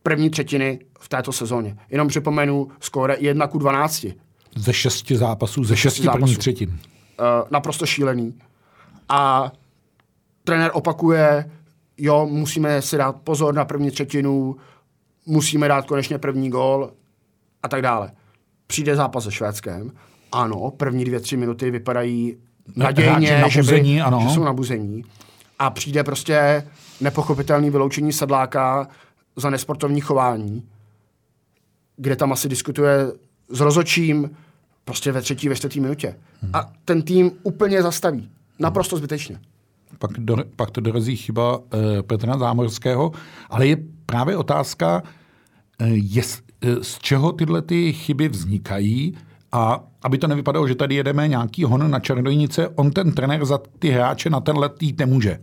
první 0.03 0.31
třetiny 0.31 0.79
v 1.01 1.09
této 1.09 1.33
sezóně. 1.33 1.77
Jenom 1.91 2.09
připomenu 2.09 2.69
skóre 2.81 3.17
1 3.21 3.47
ku 3.47 3.59
12. 3.59 4.07
Ze 4.57 4.73
šesti 4.73 5.17
zápasů, 5.17 5.65
ze 5.65 5.77
šesti 5.77 6.03
zápasů. 6.03 6.19
prvních 6.21 6.39
třetin. 6.39 6.69
Uh, 6.69 6.77
naprosto 7.51 7.87
šílený. 7.87 8.35
A 9.09 9.53
trenér 10.45 10.71
opakuje, 10.75 11.51
jo, 11.99 12.27
musíme 12.27 12.83
si 12.83 12.97
dát 12.97 13.13
pozor 13.13 13.55
na 13.55 13.65
první 13.65 13.91
třetinu, 13.91 14.57
musíme 15.31 15.69
dát 15.69 15.87
konečně 15.87 16.19
první 16.19 16.51
gól 16.51 16.93
a 17.63 17.69
tak 17.69 17.83
dále. 17.83 18.13
Přijde 18.67 18.97
zápas 18.97 19.25
se 19.25 19.33
Švédskem, 19.33 19.93
ano, 20.33 20.71
první 20.71 21.05
dvě, 21.05 21.21
tři 21.21 21.37
minuty 21.37 21.71
vypadají 21.71 22.37
nadějně, 22.77 23.45
že, 23.49 23.63
by, 23.63 24.01
ano. 24.01 24.21
že 24.23 24.35
jsou 24.35 24.45
nabuzení. 24.45 25.05
A 25.59 25.71
přijde 25.71 26.05
prostě 26.05 26.67
nepochopitelný 27.01 27.71
vyloučení 27.71 28.13
sedláka 28.13 28.89
za 29.37 29.51
nesportovní 29.51 30.01
chování, 30.01 30.63
kde 31.97 32.17
tam 32.17 32.33
asi 32.33 32.49
diskutuje 32.49 33.13
s 33.49 33.61
rozočím 33.61 34.31
prostě 34.85 35.13
ve 35.13 35.23
třetí, 35.23 35.49
ve 35.49 35.57
čtvrtý 35.57 35.81
minutě. 35.81 36.17
Hmm. 36.43 36.51
A 36.55 36.73
ten 36.85 37.03
tým 37.03 37.31
úplně 37.43 37.83
zastaví. 37.83 38.31
Naprosto 38.59 38.97
zbytečně 38.97 39.41
pak, 40.01 40.11
do, 40.13 40.37
pak 40.57 40.71
to 40.71 40.81
dorazí 40.81 41.17
chyba 41.17 41.59
e, 41.99 42.03
Petra 42.03 42.39
Zámorského, 42.39 43.13
ale 43.51 43.67
je 43.67 43.77
právě 44.07 44.37
otázka, 44.37 45.03
e, 45.81 45.89
je, 45.89 46.23
e, 46.61 46.85
z 46.85 46.99
čeho 46.99 47.33
tyhle 47.33 47.63
ty 47.63 47.93
chyby 47.93 48.29
vznikají 48.29 49.15
a 49.53 49.85
aby 50.03 50.19
to 50.19 50.27
nevypadalo, 50.27 50.69
že 50.69 50.75
tady 50.75 50.95
jedeme 50.95 51.29
nějaký 51.29 51.65
hon 51.65 51.91
na 51.91 52.01
čarodějnice, 52.01 52.69
on 52.69 52.91
ten 52.91 53.13
trenér 53.13 53.45
za 53.45 53.59
ty 53.79 53.89
hráče 53.89 54.31
na 54.31 54.41
tenhle 54.41 54.69
tý 54.69 54.95
nemůže. 54.99 55.39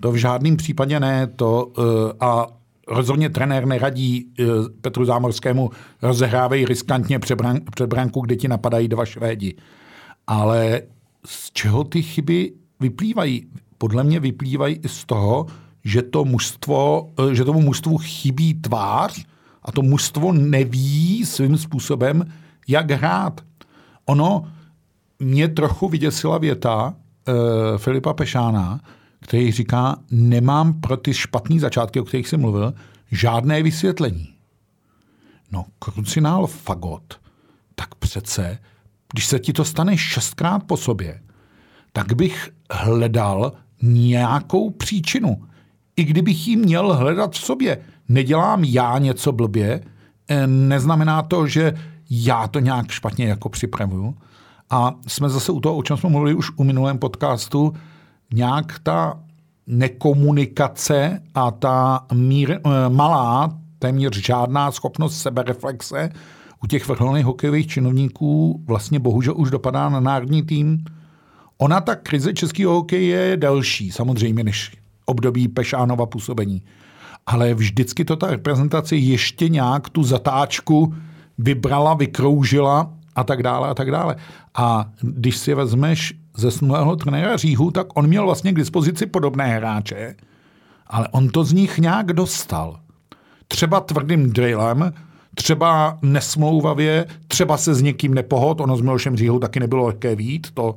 To 0.00 0.12
v 0.12 0.16
žádném 0.16 0.56
případě 0.56 1.00
ne. 1.00 1.26
To, 1.26 1.72
e, 1.78 1.82
a 2.20 2.46
rozhodně 2.88 3.30
trenér 3.30 3.66
neradí 3.66 4.32
Petru 4.80 5.04
Zámorskému 5.04 5.70
rozehrávej 6.02 6.64
riskantně 6.64 7.18
před, 7.18 7.34
bran, 7.34 7.58
před 7.74 7.86
branku, 7.86 8.20
kde 8.20 8.36
ti 8.36 8.48
napadají 8.48 8.88
dva 8.88 9.04
Švédi. 9.04 9.54
Ale 10.26 10.82
z 11.26 11.50
čeho 11.52 11.84
ty 11.84 12.02
chyby 12.02 12.52
vyplývají? 12.80 13.46
podle 13.78 14.04
mě 14.04 14.20
vyplývají 14.20 14.80
i 14.84 14.88
z 14.88 15.04
toho, 15.04 15.46
že, 15.84 16.02
to 16.02 16.24
mužstvo, 16.24 17.10
eh, 17.30 17.34
že 17.34 17.44
tomu 17.44 17.60
mužstvu 17.60 17.98
chybí 17.98 18.54
tvář 18.54 19.26
a 19.66 19.72
to 19.72 19.82
mužstvo 19.82 20.32
neví 20.32 21.26
svým 21.26 21.58
způsobem, 21.58 22.32
jak 22.68 22.90
hrát. 22.90 23.40
Ono 24.04 24.52
mě 25.18 25.48
trochu 25.48 25.88
vyděsila 25.88 26.38
věta 26.38 26.94
uh, 27.28 27.34
Filipa 27.78 28.14
Pešána, 28.14 28.80
který 29.20 29.52
říká, 29.52 29.96
nemám 30.10 30.80
pro 30.80 30.96
ty 30.96 31.14
špatné 31.14 31.60
začátky, 31.60 32.00
o 32.00 32.04
kterých 32.04 32.28
jsem 32.28 32.40
mluvil, 32.40 32.74
žádné 33.10 33.62
vysvětlení. 33.62 34.28
No, 35.52 35.64
krucinál 35.78 36.46
fagot, 36.46 37.20
tak 37.74 37.94
přece, 37.94 38.58
když 39.12 39.26
se 39.26 39.38
ti 39.38 39.52
to 39.52 39.64
stane 39.64 39.98
šestkrát 39.98 40.64
po 40.64 40.76
sobě, 40.76 41.20
tak 41.92 42.12
bych 42.12 42.50
hledal 42.70 43.52
nějakou 43.82 44.70
příčinu. 44.70 45.42
I 45.96 46.04
kdybych 46.04 46.48
ji 46.48 46.56
měl 46.56 46.94
hledat 46.94 47.32
v 47.32 47.38
sobě. 47.38 47.78
Nedělám 48.08 48.64
já 48.64 48.98
něco 48.98 49.32
blbě, 49.32 49.80
eh, 50.28 50.46
neznamená 50.46 51.22
to, 51.22 51.46
že 51.46 51.74
já 52.10 52.48
to 52.48 52.60
nějak 52.60 52.90
špatně 52.90 53.26
jako 53.26 53.48
připravuju. 53.48 54.14
A 54.70 54.94
jsme 55.06 55.28
zase 55.28 55.52
u 55.52 55.60
toho, 55.60 55.76
o 55.76 55.82
čem 55.82 55.96
jsme 55.96 56.10
mluvili 56.10 56.34
už 56.34 56.50
u 56.56 56.64
minulém 56.64 56.98
podcastu, 56.98 57.72
nějak 58.34 58.78
ta 58.82 59.20
nekomunikace 59.66 61.22
a 61.34 61.50
ta 61.50 62.06
mír, 62.12 62.50
eh, 62.50 62.88
malá, 62.88 63.58
téměř 63.78 64.16
žádná 64.16 64.72
schopnost 64.72 65.18
sebereflexe 65.18 66.10
u 66.64 66.66
těch 66.66 66.88
vrcholných 66.88 67.24
hokejových 67.24 67.66
činovníků 67.66 68.60
vlastně 68.66 68.98
bohužel 68.98 69.34
už 69.36 69.50
dopadá 69.50 69.88
na 69.88 70.00
národní 70.00 70.42
tým. 70.42 70.84
Ona 71.58 71.80
ta 71.80 71.94
krize 71.94 72.34
českého 72.34 72.72
hokeje 72.72 73.18
je 73.18 73.36
delší 73.36 73.92
samozřejmě 73.92 74.44
než 74.44 74.76
období 75.04 75.48
Pešánova 75.48 76.06
působení. 76.06 76.62
Ale 77.26 77.54
vždycky 77.54 78.04
to 78.04 78.16
ta 78.16 78.26
reprezentace 78.26 78.96
ještě 78.96 79.48
nějak 79.48 79.88
tu 79.88 80.04
zatáčku 80.04 80.94
vybrala, 81.38 81.94
vykroužila 81.94 82.92
a 83.14 83.24
tak 83.24 83.42
dále 83.42 83.68
a 83.68 83.74
tak 83.74 83.90
dále. 83.90 84.16
A 84.54 84.90
když 85.00 85.36
si 85.36 85.54
vezmeš 85.54 86.14
ze 86.36 86.50
snulého 86.50 86.96
trenéra 86.96 87.36
Říhu, 87.36 87.70
tak 87.70 87.86
on 87.94 88.06
měl 88.06 88.24
vlastně 88.24 88.52
k 88.52 88.56
dispozici 88.56 89.06
podobné 89.06 89.46
hráče, 89.56 90.14
ale 90.86 91.08
on 91.08 91.28
to 91.28 91.44
z 91.44 91.52
nich 91.52 91.78
nějak 91.78 92.12
dostal. 92.12 92.80
Třeba 93.48 93.80
tvrdým 93.80 94.30
drillem, 94.32 94.92
třeba 95.34 95.98
nesmlouvavě, 96.02 97.06
třeba 97.28 97.56
se 97.56 97.74
s 97.74 97.82
někým 97.82 98.14
nepohod, 98.14 98.60
ono 98.60 98.76
s 98.76 98.80
Milošem 98.80 99.16
Říhou 99.16 99.38
taky 99.38 99.60
nebylo 99.60 99.86
lehké 99.86 100.16
vít, 100.16 100.46
to 100.54 100.76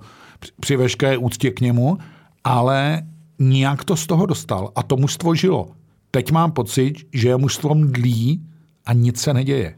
při 0.60 0.76
veškeré 0.76 1.18
úctě 1.18 1.52
k 1.52 1.62
němu, 1.62 1.98
ale 2.44 3.02
nějak 3.40 3.84
to 3.84 3.96
z 3.96 4.08
toho 4.08 4.26
dostal 4.26 4.72
a 4.76 4.84
to 4.84 4.98
mužstvo 4.98 5.36
žilo. 5.36 5.68
Teď 6.12 6.32
mám 6.32 6.52
pocit, 6.52 6.94
že 7.14 7.30
je 7.30 7.38
mužstvo 7.38 7.76
mdlí 7.76 8.42
a 8.86 8.94
nic 8.94 9.22
se 9.22 9.34
neděje. 9.34 9.76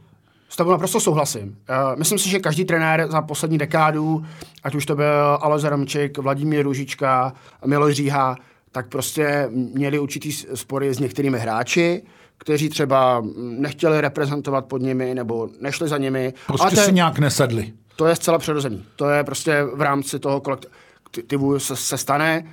S 0.49 0.55
tebou 0.55 0.71
naprosto 0.71 0.99
souhlasím. 0.99 1.43
Uh, 1.49 1.99
myslím 1.99 2.19
si, 2.19 2.29
že 2.29 2.39
každý 2.39 2.65
trenér 2.65 3.07
za 3.11 3.21
poslední 3.21 3.57
dekádu, 3.57 4.25
ať 4.63 4.75
už 4.75 4.85
to 4.85 4.95
byl 4.95 5.37
Alois 5.41 5.63
Romčik, 5.63 6.17
Vladimír 6.17 6.63
Ružička, 6.63 7.33
Miloš 7.65 7.95
Říha, 7.95 8.35
tak 8.71 8.87
prostě 8.87 9.49
měli 9.51 9.99
určitý 9.99 10.31
spory 10.31 10.93
s 10.93 10.99
některými 10.99 11.39
hráči, 11.39 12.01
kteří 12.37 12.69
třeba 12.69 13.23
nechtěli 13.35 14.01
reprezentovat 14.01 14.65
pod 14.65 14.81
nimi 14.81 15.15
nebo 15.15 15.49
nešli 15.61 15.87
za 15.87 15.97
nimi. 15.97 16.33
Prostě 16.47 16.67
ale 16.77 16.85
si 16.85 16.93
nějak 16.93 17.19
nesedli. 17.19 17.73
To 17.95 18.05
je 18.07 18.15
zcela 18.15 18.37
přirozený. 18.37 18.83
To 18.95 19.09
je 19.09 19.23
prostě 19.23 19.63
v 19.73 19.81
rámci 19.81 20.19
toho 20.19 20.41
kolektivu 20.41 21.59
se, 21.59 21.75
se 21.75 21.97
stane. 21.97 22.43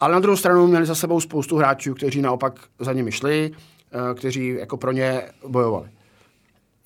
Ale 0.00 0.12
na 0.12 0.20
druhou 0.20 0.36
stranu 0.36 0.66
měli 0.66 0.86
za 0.86 0.94
sebou 0.94 1.20
spoustu 1.20 1.56
hráčů, 1.56 1.94
kteří 1.94 2.22
naopak 2.22 2.60
za 2.78 2.92
nimi 2.92 3.12
šli, 3.12 3.50
eh, 3.52 4.14
kteří 4.14 4.48
jako 4.48 4.76
pro 4.76 4.92
ně 4.92 5.22
bojovali. 5.48 5.88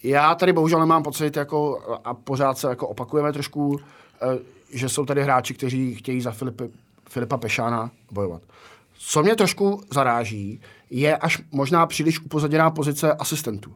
Já 0.03 0.35
tady 0.35 0.53
bohužel 0.53 0.81
nemám 0.81 1.03
pocit, 1.03 1.37
jako, 1.37 1.83
a 2.05 2.15
pořád 2.15 2.59
se 2.59 2.69
jako 2.69 2.89
opakujeme 2.89 3.33
trošku, 3.33 3.81
eh, 4.23 4.39
že 4.73 4.89
jsou 4.89 5.05
tady 5.05 5.23
hráči, 5.23 5.55
kteří 5.55 5.95
chtějí 5.95 6.21
za 6.21 6.31
Filipy, 6.31 6.71
Filipa 7.09 7.37
Pešána 7.37 7.91
bojovat. 8.11 8.43
Co 8.99 9.23
mě 9.23 9.37
trošku 9.37 9.83
zaráží, 9.91 10.61
je 10.91 11.17
až 11.17 11.43
možná 11.53 11.87
příliš 11.87 12.21
upozaděná 12.21 12.71
pozice 12.71 13.13
asistentů. 13.13 13.75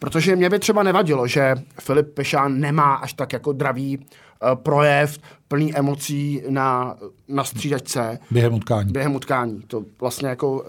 Protože 0.00 0.36
mě 0.36 0.50
by 0.50 0.58
třeba 0.58 0.82
nevadilo, 0.82 1.26
že 1.26 1.54
Filip 1.80 2.14
Pešán 2.14 2.60
nemá 2.60 2.94
až 2.94 3.12
tak 3.12 3.32
jako 3.32 3.52
dravý 3.52 3.98
uh, 3.98 4.54
projev, 4.54 5.18
plný 5.48 5.76
emocí 5.76 6.42
na, 6.48 6.96
na 7.28 7.44
střídačce. 7.44 8.18
Během 8.30 8.54
utkání. 8.54 8.92
Během 8.92 9.14
utkání. 9.14 9.62
To 9.66 9.84
vlastně 10.00 10.28
jako... 10.28 10.66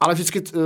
Ale 0.00 0.14
vždycky 0.14 0.40
uh, 0.40 0.62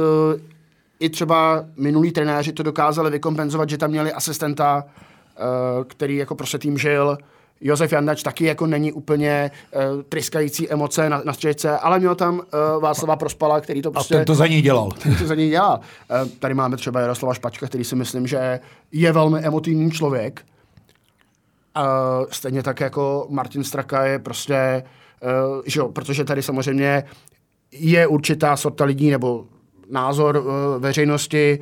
i 1.00 1.10
třeba 1.10 1.64
minulí 1.76 2.12
trenéři 2.12 2.52
to 2.52 2.62
dokázali 2.62 3.10
vykompenzovat, 3.10 3.70
že 3.70 3.78
tam 3.78 3.90
měli 3.90 4.12
asistenta, 4.12 4.84
uh, 4.84 5.84
který 5.84 6.16
jako 6.16 6.34
prostě 6.34 6.58
tým 6.58 6.78
žil, 6.78 7.18
Josef 7.60 7.92
Jandač 7.92 8.22
taky 8.22 8.44
jako 8.44 8.66
není 8.66 8.92
úplně 8.92 9.50
uh, 9.74 10.02
tryskající 10.02 10.70
emoce 10.70 11.10
na, 11.10 11.22
na 11.24 11.32
střečce, 11.32 11.78
ale 11.78 11.98
měl 11.98 12.14
tam 12.14 12.34
uh, 12.38 12.82
Václava 12.82 13.16
Prospala, 13.16 13.60
který 13.60 13.82
to 13.82 13.90
prostě... 13.90 14.14
A 14.14 14.16
ten 14.18 14.24
to 14.24 14.34
za 14.34 14.46
něj 14.46 14.62
dělal. 14.62 14.90
Ten 15.02 15.16
to 15.16 15.26
za 15.26 15.34
něj 15.34 15.50
dělal. 15.50 15.80
Uh, 16.22 16.28
tady 16.38 16.54
máme 16.54 16.76
třeba 16.76 17.00
Jaroslava 17.00 17.34
Špačka, 17.34 17.66
který 17.66 17.84
si 17.84 17.96
myslím, 17.96 18.26
že 18.26 18.60
je 18.92 19.12
velmi 19.12 19.40
emotivní 19.40 19.90
člověk. 19.90 20.42
Uh, 21.76 22.26
stejně 22.30 22.62
tak 22.62 22.80
jako 22.80 23.26
Martin 23.30 23.64
Straka 23.64 24.04
je 24.04 24.18
prostě, 24.18 24.82
uh, 25.22 25.62
že 25.66 25.80
jo, 25.80 25.88
protože 25.88 26.24
tady 26.24 26.42
samozřejmě 26.42 27.04
je 27.72 28.06
určitá 28.06 28.56
sorta 28.56 28.84
lidí 28.84 29.10
nebo 29.10 29.44
názor 29.90 30.36
uh, 30.36 30.82
veřejnosti, 30.82 31.58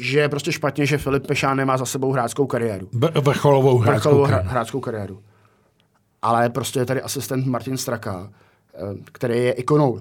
že 0.00 0.18
je 0.18 0.28
prostě 0.28 0.52
špatně, 0.52 0.86
že 0.86 0.98
Filip 0.98 1.26
Pešán 1.26 1.56
nemá 1.56 1.76
za 1.76 1.86
sebou 1.86 2.12
hráčskou 2.12 2.46
kariéru. 2.46 2.88
vrcholovou 3.20 3.78
hráčskou, 3.78 4.08
vrcholovou 4.08 4.26
kariéru. 4.26 4.48
hráčskou 4.48 4.80
kariéru. 4.80 5.22
Ale 6.22 6.50
prostě 6.50 6.78
je 6.78 6.86
tady 6.86 7.02
asistent 7.02 7.46
Martin 7.46 7.76
Straka, 7.76 8.30
eh, 8.74 8.78
který 9.12 9.38
je 9.38 9.52
ikonou 9.52 10.00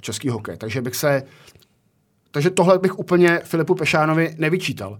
český 0.00 0.28
hokej. 0.28 0.56
Takže 0.56 0.82
bych 0.82 0.96
se... 0.96 1.22
Takže 2.30 2.50
tohle 2.50 2.78
bych 2.78 2.98
úplně 2.98 3.40
Filipu 3.44 3.74
Pešánovi 3.74 4.34
nevyčítal. 4.38 4.98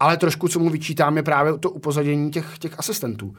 Ale 0.00 0.16
trošku, 0.16 0.48
co 0.48 0.58
mu 0.58 0.70
vyčítám, 0.70 1.16
je 1.16 1.22
právě 1.22 1.58
to 1.58 1.70
upozadění 1.70 2.30
těch, 2.30 2.58
těch 2.58 2.78
asistentů. 2.78 3.34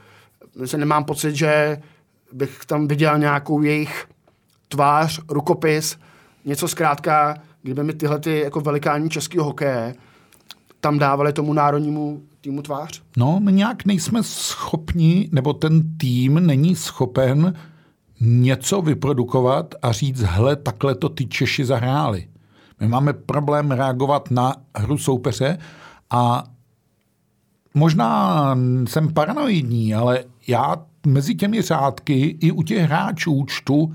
Myslím, 0.59 0.79
nemám 0.79 1.03
pocit, 1.03 1.35
že 1.35 1.81
bych 2.31 2.65
tam 2.65 2.87
viděl 2.87 3.17
nějakou 3.17 3.61
jejich 3.61 4.05
tvář, 4.67 5.19
rukopis, 5.29 5.97
něco 6.45 6.67
zkrátka, 6.67 7.35
kdyby 7.61 7.83
mi 7.83 7.93
tyhle 7.93 8.19
ty 8.19 8.39
jako 8.39 8.61
velikáni 8.61 9.09
českého 9.09 9.45
hokeje 9.45 9.95
tam 10.79 10.99
dávali 10.99 11.33
tomu 11.33 11.53
národnímu 11.53 12.21
týmu 12.41 12.61
tvář? 12.61 13.01
No, 13.17 13.39
my 13.39 13.51
nějak 13.51 13.85
nejsme 13.85 14.23
schopni, 14.23 15.29
nebo 15.31 15.53
ten 15.53 15.97
tým 15.97 16.47
není 16.47 16.75
schopen 16.75 17.53
něco 18.21 18.81
vyprodukovat 18.81 19.75
a 19.81 19.91
říct, 19.91 20.21
hle, 20.21 20.55
takhle 20.55 20.95
to 20.95 21.09
ty 21.09 21.25
Češi 21.25 21.65
zahráli. 21.65 22.27
My 22.79 22.87
máme 22.87 23.13
problém 23.13 23.71
reagovat 23.71 24.31
na 24.31 24.55
hru 24.75 24.97
soupeře 24.97 25.57
a 26.09 26.43
možná 27.73 28.55
jsem 28.87 29.13
paranoidní, 29.13 29.95
ale 29.95 30.23
já 30.47 30.75
mezi 31.07 31.35
těmi 31.35 31.61
řádky 31.61 32.37
i 32.41 32.51
u 32.51 32.63
těch 32.63 32.81
hráčů 32.81 33.45
čtu 33.47 33.93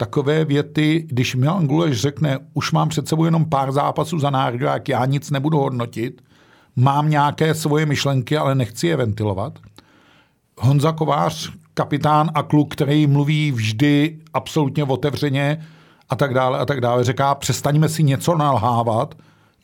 takové 0.00 0.44
věty, 0.44 1.06
když 1.08 1.34
Milan 1.34 1.66
Guleš 1.66 2.00
řekne, 2.00 2.38
už 2.54 2.72
mám 2.72 2.88
před 2.88 3.08
sebou 3.08 3.24
jenom 3.24 3.44
pár 3.44 3.72
zápasů 3.72 4.18
za 4.18 4.30
národák, 4.30 4.88
já 4.88 5.04
nic 5.04 5.30
nebudu 5.30 5.58
hodnotit, 5.58 6.22
mám 6.76 7.10
nějaké 7.10 7.54
svoje 7.54 7.86
myšlenky, 7.86 8.36
ale 8.36 8.54
nechci 8.54 8.86
je 8.86 8.96
ventilovat. 8.96 9.58
Honza 10.58 10.92
Kovář, 10.92 11.50
kapitán 11.74 12.30
a 12.34 12.42
kluk, 12.42 12.72
který 12.72 13.06
mluví 13.06 13.52
vždy 13.52 14.18
absolutně 14.34 14.84
otevřeně 14.84 15.66
a 16.08 16.16
tak 16.16 16.34
dále 16.34 16.58
a 16.58 16.66
tak 16.66 16.80
dále, 16.80 17.04
říká, 17.04 17.34
přestaňme 17.34 17.88
si 17.88 18.02
něco 18.02 18.36
nalhávat, 18.36 19.14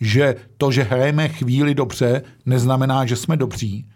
že 0.01 0.35
to, 0.59 0.73
že 0.73 0.83
hrajeme 0.83 1.29
chvíli 1.29 1.75
dobře, 1.75 2.23
neznamená, 2.47 3.07
že 3.07 3.17
jsme 3.17 3.37
dobří. 3.37 3.89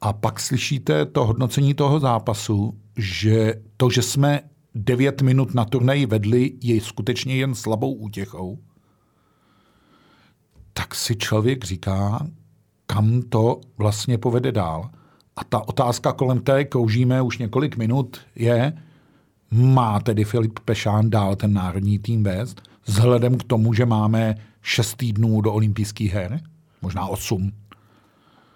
A 0.00 0.12
pak 0.12 0.40
slyšíte 0.40 1.06
to 1.06 1.26
hodnocení 1.26 1.74
toho 1.74 2.00
zápasu, 2.00 2.74
že 2.96 3.54
to, 3.76 3.90
že 3.90 4.02
jsme 4.02 4.40
devět 4.74 5.22
minut 5.22 5.54
na 5.54 5.64
turnaji 5.64 6.06
vedli, 6.06 6.52
je 6.62 6.80
skutečně 6.80 7.36
jen 7.36 7.54
slabou 7.54 7.94
útěchou, 7.94 8.58
tak 10.72 10.94
si 10.94 11.16
člověk 11.16 11.64
říká, 11.64 12.26
kam 12.86 13.22
to 13.22 13.60
vlastně 13.78 14.18
povede 14.18 14.52
dál. 14.52 14.90
A 15.36 15.44
ta 15.44 15.68
otázka, 15.68 16.12
kolem 16.12 16.40
které 16.40 16.64
koužíme 16.64 17.22
už 17.22 17.38
několik 17.38 17.76
minut, 17.76 18.20
je, 18.36 18.72
má 19.50 20.00
tedy 20.00 20.24
Filip 20.24 20.60
Pešán 20.64 21.10
dál 21.10 21.36
ten 21.36 21.52
národní 21.52 21.98
tým 21.98 22.22
vést, 22.22 22.62
vzhledem 22.84 23.38
k 23.38 23.44
tomu, 23.44 23.74
že 23.74 23.86
máme 23.86 24.34
šest 24.62 24.94
týdnů 24.94 25.40
do 25.40 25.52
olympijských 25.52 26.12
her, 26.12 26.40
možná 26.82 27.06
osm. 27.06 27.52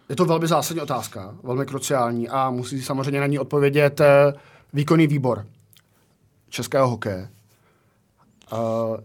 Je 0.08 0.16
to 0.16 0.24
velmi 0.24 0.46
zásadní 0.46 0.82
otázka, 0.82 1.34
velmi 1.42 1.66
kruciální 1.66 2.28
a 2.28 2.50
musí 2.50 2.82
samozřejmě 2.82 3.20
na 3.20 3.26
ní 3.26 3.38
odpovědět 3.38 4.00
eh, 4.00 4.32
výkonný 4.72 5.06
výbor 5.06 5.46
českého 6.48 6.88
hokeje. 6.88 7.28
Uh, 8.52 8.58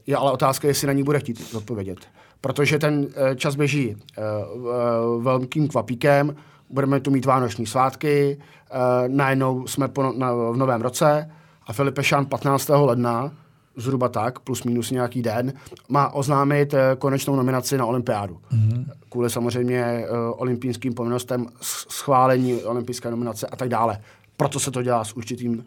je 0.07 0.17
ale 0.17 0.31
otázka, 0.31 0.67
jestli 0.67 0.87
na 0.87 0.93
ní 0.93 1.03
bude 1.03 1.19
chtít 1.19 1.53
odpovědět. 1.55 1.97
Protože 2.41 2.79
ten 2.79 2.99
uh, 2.99 3.07
čas 3.35 3.55
běží 3.55 3.95
uh, 3.95 4.61
uh, 4.61 5.23
velkým 5.23 5.67
kvapíkem, 5.67 6.35
budeme 6.69 6.99
tu 6.99 7.11
mít 7.11 7.25
vánoční 7.25 7.65
svátky, 7.65 8.37
uh, 8.37 8.77
najednou 9.07 9.67
jsme 9.67 9.87
po, 9.87 10.03
no, 10.03 10.13
na, 10.17 10.33
v 10.33 10.57
novém 10.57 10.81
roce 10.81 11.31
a 11.67 11.73
Filip 11.73 11.95
Pešán 11.95 12.25
15. 12.25 12.69
ledna, 12.69 13.31
zhruba 13.75 14.09
tak, 14.09 14.39
plus 14.39 14.63
minus 14.63 14.91
nějaký 14.91 15.21
den, 15.21 15.53
má 15.89 16.13
oznámit 16.13 16.73
uh, 16.73 16.79
konečnou 16.97 17.35
nominaci 17.35 17.77
na 17.77 17.85
olympiádu. 17.85 18.37
Mm-hmm. 18.51 18.85
Kvůli 19.09 19.29
samozřejmě 19.29 20.05
uh, 20.09 20.17
olympijským 20.41 20.93
povinnostem 20.93 21.47
schválení 21.61 22.63
olympijské 22.63 23.11
nominace 23.11 23.47
a 23.47 23.55
tak 23.55 23.69
dále. 23.69 23.99
Proto 24.37 24.59
se 24.59 24.71
to 24.71 24.83
dělá 24.83 25.03
s 25.03 25.13
určitým 25.13 25.57
uh, 25.57 25.63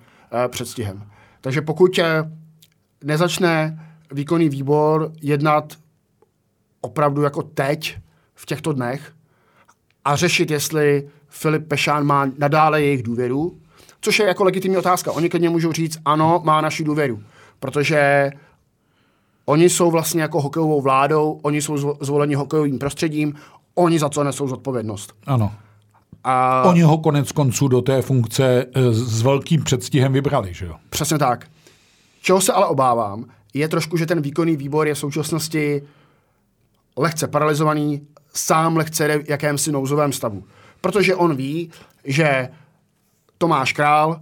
předstihem. 0.48 1.02
Takže 1.46 1.62
pokud 1.62 2.00
nezačne 3.04 3.78
výkonný 4.12 4.48
výbor 4.48 5.12
jednat 5.22 5.74
opravdu 6.80 7.22
jako 7.22 7.42
teď, 7.42 7.98
v 8.34 8.46
těchto 8.46 8.72
dnech, 8.72 9.12
a 10.04 10.16
řešit, 10.16 10.50
jestli 10.50 11.08
Filip 11.28 11.68
Pešán 11.68 12.04
má 12.04 12.30
nadále 12.38 12.82
jejich 12.82 13.02
důvěru, 13.02 13.58
což 14.00 14.18
je 14.18 14.26
jako 14.26 14.44
legitimní 14.44 14.76
otázka. 14.76 15.12
Oni 15.12 15.28
klidně 15.28 15.50
můžou 15.50 15.72
říct, 15.72 15.98
ano, 16.04 16.40
má 16.44 16.60
naši 16.60 16.84
důvěru, 16.84 17.22
protože 17.60 18.30
oni 19.44 19.70
jsou 19.70 19.90
vlastně 19.90 20.22
jako 20.22 20.40
hokejovou 20.40 20.80
vládou, 20.82 21.40
oni 21.42 21.62
jsou 21.62 21.96
zvoleni 22.00 22.34
hokejovým 22.34 22.78
prostředím, 22.78 23.34
oni 23.74 23.98
za 23.98 24.08
to 24.08 24.24
nesou 24.24 24.48
zodpovědnost. 24.48 25.14
Ano. 25.26 25.52
A... 26.28 26.62
Oni 26.62 26.82
ho 26.82 26.98
konec 26.98 27.32
konců 27.32 27.68
do 27.68 27.82
té 27.82 28.02
funkce 28.02 28.66
eh, 28.74 28.92
s 28.92 29.22
velkým 29.22 29.64
předstihem 29.64 30.12
vybrali, 30.12 30.54
že 30.54 30.66
jo? 30.66 30.74
Přesně 30.90 31.18
tak. 31.18 31.46
Čeho 32.22 32.40
se 32.40 32.52
ale 32.52 32.66
obávám, 32.66 33.24
je 33.54 33.68
trošku, 33.68 33.96
že 33.96 34.06
ten 34.06 34.22
výkonný 34.22 34.56
výbor 34.56 34.88
je 34.88 34.94
v 34.94 34.98
současnosti 34.98 35.82
lehce 36.96 37.28
paralizovaný, 37.28 38.06
sám 38.34 38.76
lehce 38.76 39.18
v 39.18 39.30
jakémsi 39.30 39.72
nouzovém 39.72 40.12
stavu. 40.12 40.44
Protože 40.80 41.14
on 41.14 41.36
ví, 41.36 41.70
že 42.04 42.48
Tomáš 43.38 43.72
Král 43.72 44.20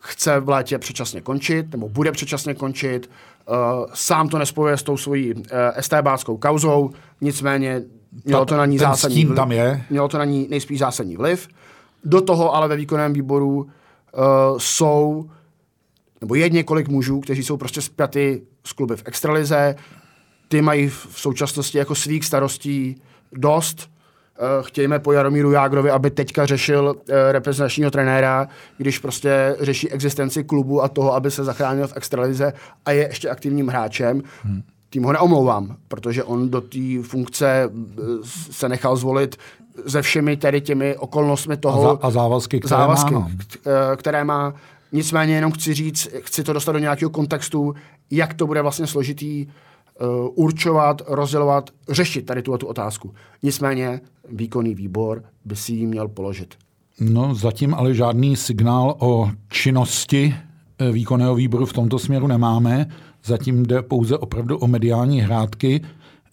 chce 0.00 0.40
v 0.40 0.48
létě 0.48 0.78
předčasně 0.78 1.20
končit, 1.20 1.70
nebo 1.70 1.88
bude 1.88 2.12
předčasně 2.12 2.54
končit, 2.54 3.10
uh, 3.46 3.54
sám 3.94 4.28
to 4.28 4.38
nespojuje 4.38 4.76
s 4.76 4.82
tou 4.82 4.96
svojí 4.96 5.34
uh, 5.34 5.42
estébáckou 5.74 6.36
kauzou, 6.36 6.90
nicméně 7.20 7.82
Mělo 8.24 8.46
to 8.46 8.56
na 8.56 8.66
ní 8.66 8.78
zásadní 8.78 9.24
vliv. 9.24 9.36
tam 9.36 9.52
je. 9.52 9.84
Mělo 9.90 10.08
to 10.08 10.18
na 10.18 10.24
ní 10.24 10.46
nejspíš 10.50 10.78
zásadní 10.78 11.16
vliv. 11.16 11.48
Do 12.04 12.20
toho 12.20 12.54
ale 12.54 12.68
ve 12.68 12.76
výkonném 12.76 13.12
výboru 13.12 13.56
uh, 13.56 13.68
jsou, 14.58 15.30
nebo 16.20 16.34
je 16.34 16.48
několik 16.48 16.88
mužů, 16.88 17.20
kteří 17.20 17.42
jsou 17.42 17.56
prostě 17.56 17.82
spjaty 17.82 18.42
s 18.64 18.72
kluby 18.72 18.96
v 18.96 19.02
extralize. 19.06 19.76
Ty 20.48 20.62
mají 20.62 20.88
v 20.88 21.08
současnosti 21.14 21.78
jako 21.78 21.94
svých 21.94 22.24
starostí 22.24 23.02
dost. 23.32 23.90
Uh, 24.40 24.66
chtějme 24.66 24.98
po 24.98 25.12
Jaromíru 25.12 25.52
Jágrovi, 25.52 25.90
aby 25.90 26.10
teďka 26.10 26.46
řešil 26.46 26.84
uh, 26.84 27.14
reprezentačního 27.30 27.90
trenéra, 27.90 28.48
když 28.78 28.98
prostě 28.98 29.56
řeší 29.60 29.90
existenci 29.90 30.44
klubu 30.44 30.82
a 30.82 30.88
toho, 30.88 31.14
aby 31.14 31.30
se 31.30 31.44
zachránil 31.44 31.86
v 31.86 31.96
extralize 31.96 32.52
a 32.86 32.90
je 32.90 33.08
ještě 33.08 33.30
aktivním 33.30 33.68
hráčem. 33.68 34.22
Hmm 34.42 34.62
tím 34.90 35.04
ho 35.04 35.12
neomlouvám, 35.12 35.76
protože 35.88 36.24
on 36.24 36.50
do 36.50 36.60
té 36.60 37.02
funkce 37.02 37.70
eh, 37.70 38.02
se 38.50 38.68
nechal 38.68 38.96
zvolit 38.96 39.36
se 39.86 40.02
všemi 40.02 40.36
tedy 40.36 40.60
těmi 40.60 40.96
okolnostmi 40.96 41.56
toho. 41.56 41.90
A, 41.90 41.94
za, 41.94 41.98
a 42.02 42.10
závazky, 42.10 42.60
které 42.60 42.78
závazky, 42.78 43.14
má. 43.14 43.20
No. 43.20 43.30
Eh, 43.66 43.96
které 43.96 44.24
má. 44.24 44.54
Nicméně 44.92 45.34
jenom 45.34 45.52
chci 45.52 45.74
říct, 45.74 46.08
chci 46.20 46.44
to 46.44 46.52
dostat 46.52 46.72
do 46.72 46.78
nějakého 46.78 47.10
kontextu, 47.10 47.74
jak 48.10 48.34
to 48.34 48.46
bude 48.46 48.62
vlastně 48.62 48.86
složitý 48.86 49.46
uh, 49.46 50.44
určovat, 50.44 51.02
rozdělovat, 51.06 51.70
řešit 51.88 52.26
tady 52.26 52.42
tuto 52.42 52.66
otázku. 52.66 53.14
Nicméně 53.42 54.00
výkonný 54.28 54.74
výbor 54.74 55.22
by 55.44 55.56
si 55.56 55.72
ji 55.72 55.86
měl 55.86 56.08
položit. 56.08 56.54
No, 57.00 57.34
zatím 57.34 57.74
ale 57.74 57.94
žádný 57.94 58.36
signál 58.36 58.96
o 58.98 59.30
činnosti 59.48 60.34
výkonného 60.92 61.34
výboru 61.34 61.66
v 61.66 61.72
tomto 61.72 61.98
směru 61.98 62.26
nemáme. 62.26 62.86
Zatím 63.24 63.62
jde 63.62 63.82
pouze 63.82 64.18
opravdu 64.18 64.58
o 64.58 64.66
mediální 64.66 65.20
hrádky. 65.20 65.80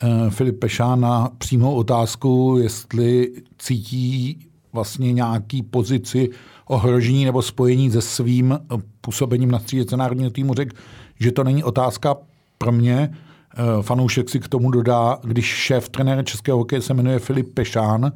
Eh, 0.04 0.30
Filip 0.30 0.60
Pešán 0.60 1.00
na 1.00 1.30
přímou 1.38 1.76
otázku, 1.76 2.58
jestli 2.62 3.32
cítí 3.58 4.40
vlastně 4.74 5.14
nějaký 5.14 5.64
pozici 5.64 6.30
ohrožení 6.66 7.26
nebo 7.26 7.42
spojení 7.42 7.92
se 7.92 8.02
svým 8.02 8.52
eh, 8.54 8.78
působením 9.02 9.52
na 9.52 9.60
střídece 9.60 9.98
národního 9.98 10.30
týmu, 10.30 10.54
řekl, 10.54 10.76
že 11.20 11.32
to 11.32 11.44
není 11.44 11.64
otázka 11.64 12.16
pro 12.58 12.72
mě. 12.72 13.10
Eh, 13.54 13.84
fanoušek 13.84 14.30
si 14.30 14.40
k 14.40 14.48
tomu 14.48 14.72
dodá, 14.72 15.20
když 15.24 15.46
šéf 15.46 15.90
trenéra 15.90 16.24
českého 16.24 16.58
hokeje 16.58 16.82
se 16.82 16.94
jmenuje 16.94 17.20
Filip 17.20 17.54
Pešán 17.54 18.12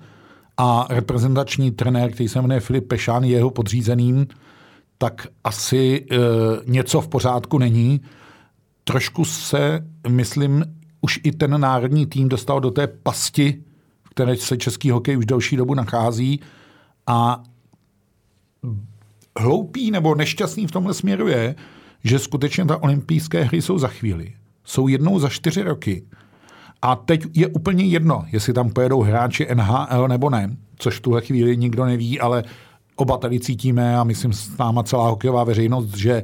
a 0.57 0.87
reprezentační 0.89 1.71
trenér, 1.71 2.11
který 2.11 2.29
se 2.29 2.41
jmenuje 2.41 2.59
Filip 2.59 2.87
Pešán, 2.87 3.23
je 3.23 3.29
jeho 3.29 3.49
podřízeným, 3.49 4.27
tak 5.01 5.27
asi 5.43 6.05
e, 6.11 6.15
něco 6.65 7.01
v 7.01 7.07
pořádku 7.07 7.57
není. 7.57 8.01
Trošku 8.83 9.25
se, 9.25 9.85
myslím, 10.09 10.65
už 11.01 11.19
i 11.23 11.31
ten 11.31 11.61
národní 11.61 12.05
tým 12.05 12.29
dostal 12.29 12.59
do 12.59 12.71
té 12.71 12.87
pasti, 12.87 13.63
v 14.03 14.09
které 14.09 14.37
se 14.37 14.57
český 14.57 14.91
hokej 14.91 15.17
už 15.17 15.25
delší 15.25 15.57
dobu 15.57 15.73
nachází 15.73 16.39
a 17.07 17.43
hloupý 19.39 19.91
nebo 19.91 20.15
nešťastný 20.15 20.67
v 20.67 20.71
tomhle 20.71 20.93
směru 20.93 21.27
je, 21.27 21.55
že 22.03 22.19
skutečně 22.19 22.65
ta 22.65 22.83
olympijské 22.83 23.43
hry 23.43 23.61
jsou 23.61 23.77
za 23.77 23.87
chvíli. 23.87 24.33
Jsou 24.63 24.87
jednou 24.87 25.19
za 25.19 25.29
čtyři 25.29 25.61
roky. 25.61 26.03
A 26.81 26.95
teď 26.95 27.25
je 27.33 27.47
úplně 27.47 27.85
jedno, 27.85 28.25
jestli 28.31 28.53
tam 28.53 28.69
pojedou 28.69 29.01
hráči 29.01 29.47
NHL 29.53 30.07
nebo 30.07 30.29
ne, 30.29 30.57
což 30.75 30.97
v 30.97 31.01
tuhle 31.01 31.21
chvíli 31.21 31.57
nikdo 31.57 31.85
neví, 31.85 32.19
ale 32.19 32.43
oba 32.95 33.17
tady 33.17 33.39
cítíme 33.39 33.97
a 33.97 34.03
myslím 34.03 34.33
s 34.33 34.57
náma 34.57 34.83
celá 34.83 35.09
hokejová 35.09 35.43
veřejnost, 35.43 35.97
že 35.97 36.23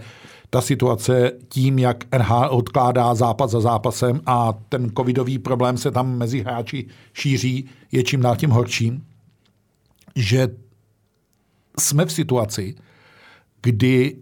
ta 0.50 0.62
situace 0.62 1.32
tím, 1.50 1.80
jak 1.80 2.18
NHL 2.18 2.48
odkládá 2.50 3.16
zápas 3.16 3.52
za 3.52 3.62
zápasem 3.62 4.22
a 4.26 4.54
ten 4.70 4.92
covidový 4.98 5.40
problém 5.40 5.78
se 5.78 5.92
tam 5.92 6.18
mezi 6.18 6.40
hráči 6.40 6.88
šíří, 7.14 7.70
je 7.92 8.04
čím 8.04 8.22
dál 8.22 8.36
tím 8.36 8.50
horším, 8.50 9.06
že 10.16 10.48
jsme 11.80 12.06
v 12.06 12.12
situaci, 12.12 12.76
kdy 13.62 14.18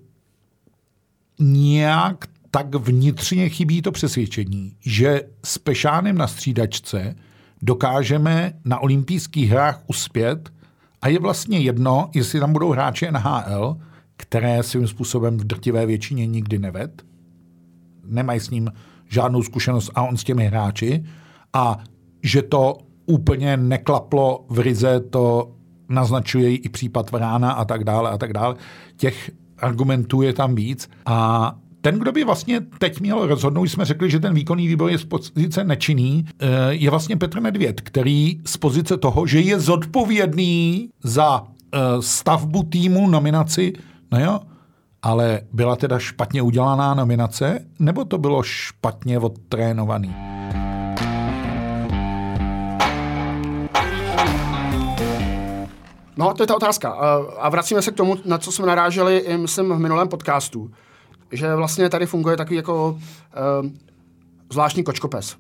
nějak 1.40 2.26
tak 2.52 2.76
vnitřně 2.76 3.50
chybí 3.50 3.82
to 3.82 3.92
přesvědčení, 3.92 4.76
že 4.80 5.22
s 5.44 5.58
Pešánem 5.58 6.18
na 6.18 6.28
střídačce 6.28 7.16
dokážeme 7.62 8.54
na 8.66 8.80
olympijských 8.80 9.50
hrách 9.50 9.82
uspět 9.88 10.54
a 11.06 11.08
je 11.08 11.20
vlastně 11.20 11.60
jedno, 11.60 12.10
jestli 12.14 12.40
tam 12.40 12.54
budou 12.54 12.72
hráči 12.72 13.12
NHL, 13.12 13.78
které 14.18 14.64
svým 14.64 14.88
způsobem 14.88 15.38
v 15.38 15.44
drtivé 15.44 15.86
většině 15.86 16.28
nikdy 16.28 16.60
neved, 16.60 17.04
nemají 18.06 18.40
s 18.40 18.50
ním 18.50 18.72
žádnou 19.10 19.44
zkušenost 19.44 19.92
a 19.96 20.04
on 20.04 20.18
s 20.18 20.24
těmi 20.24 20.48
hráči. 20.48 21.04
A 21.54 21.78
že 22.24 22.42
to 22.42 22.78
úplně 23.06 23.58
neklaplo 23.58 24.46
v 24.50 24.60
Rize, 24.60 25.00
to 25.00 25.56
naznačuje 25.90 26.56
i 26.56 26.70
případ 26.70 27.12
Vrána 27.12 27.52
a 27.52 27.66
tak 27.66 27.84
dále 27.84 28.10
a 28.10 28.18
tak 28.18 28.34
dále. 28.34 28.56
Těch 28.98 29.32
argumentů 29.58 30.22
je 30.22 30.34
tam 30.34 30.56
víc. 30.56 30.90
A 31.06 31.60
ten, 31.86 32.00
kdo 32.00 32.12
by 32.12 32.24
vlastně 32.24 32.62
teď 32.78 33.02
měl 33.02 33.28
rozhodnout, 33.28 33.66
jsme 33.66 33.86
řekli, 33.86 34.10
že 34.10 34.20
ten 34.20 34.34
výkonný 34.34 34.68
výbor 34.68 34.92
je 34.92 34.98
z 34.98 35.06
pozice 35.06 35.64
nečinný, 35.64 36.26
eh, 36.40 36.48
je 36.70 36.90
vlastně 36.90 37.18
Petr 37.18 37.42
Nedvěd, 37.42 37.82
který 37.82 38.42
z 38.46 38.58
pozice 38.58 38.98
toho, 38.98 39.28
že 39.28 39.40
je 39.40 39.60
zodpovědný 39.60 40.90
za 41.04 41.44
eh, 41.44 41.80
stavbu 42.00 42.64
týmu, 42.64 43.10
nominaci, 43.10 43.74
no 44.12 44.20
jo, 44.20 44.40
ale 45.02 45.42
byla 45.54 45.76
teda 45.76 46.00
špatně 46.00 46.42
udělaná 46.42 46.94
nominace, 46.94 47.66
nebo 47.80 48.06
to 48.06 48.18
bylo 48.18 48.44
špatně 48.44 49.20
odtrénovaný? 49.20 50.16
No, 56.18 56.34
to 56.34 56.44
je 56.44 56.48
ta 56.48 56.56
otázka. 56.56 56.90
A 57.40 57.50
vracíme 57.50 57.82
se 57.82 57.92
k 57.92 57.96
tomu, 57.96 58.16
na 58.26 58.38
co 58.38 58.52
jsme 58.52 58.68
naráželi, 58.68 59.26
myslím, 59.38 59.70
v 59.70 59.80
minulém 59.80 60.08
podcastu 60.08 60.72
že 61.32 61.56
vlastně 61.56 61.90
tady 61.90 62.06
funguje 62.06 62.38
takový 62.38 62.56
jako 62.56 62.90
uh, 62.90 63.70
zvláštní 64.52 64.84
kočkopes. 64.84 65.36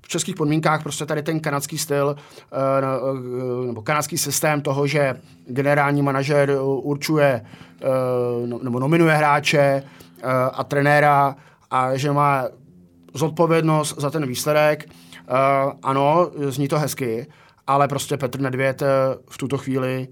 V 0.00 0.08
českých 0.08 0.36
podmínkách 0.36 0.82
prostě 0.82 1.06
tady 1.06 1.22
ten 1.22 1.40
kanadský 1.40 1.78
styl 1.78 2.16
uh, 2.96 3.66
nebo 3.66 3.82
kanadský 3.82 4.18
systém 4.18 4.60
toho, 4.60 4.86
že 4.86 5.16
generální 5.46 6.02
manažer 6.02 6.58
určuje 6.62 7.44
uh, 8.42 8.62
nebo 8.62 8.80
nominuje 8.80 9.14
hráče 9.14 9.82
uh, 9.82 10.30
a 10.52 10.64
trenéra 10.64 11.36
a 11.70 11.96
že 11.96 12.12
má 12.12 12.44
zodpovědnost 13.14 13.94
za 13.98 14.10
ten 14.10 14.26
výsledek. 14.26 14.84
Uh, 14.86 15.72
ano, 15.82 16.30
zní 16.48 16.68
to 16.68 16.78
hezky, 16.78 17.26
ale 17.66 17.88
prostě 17.88 18.16
Petr 18.16 18.40
Nedvěd 18.40 18.82
v 19.30 19.38
tuto 19.38 19.58
chvíli 19.58 20.08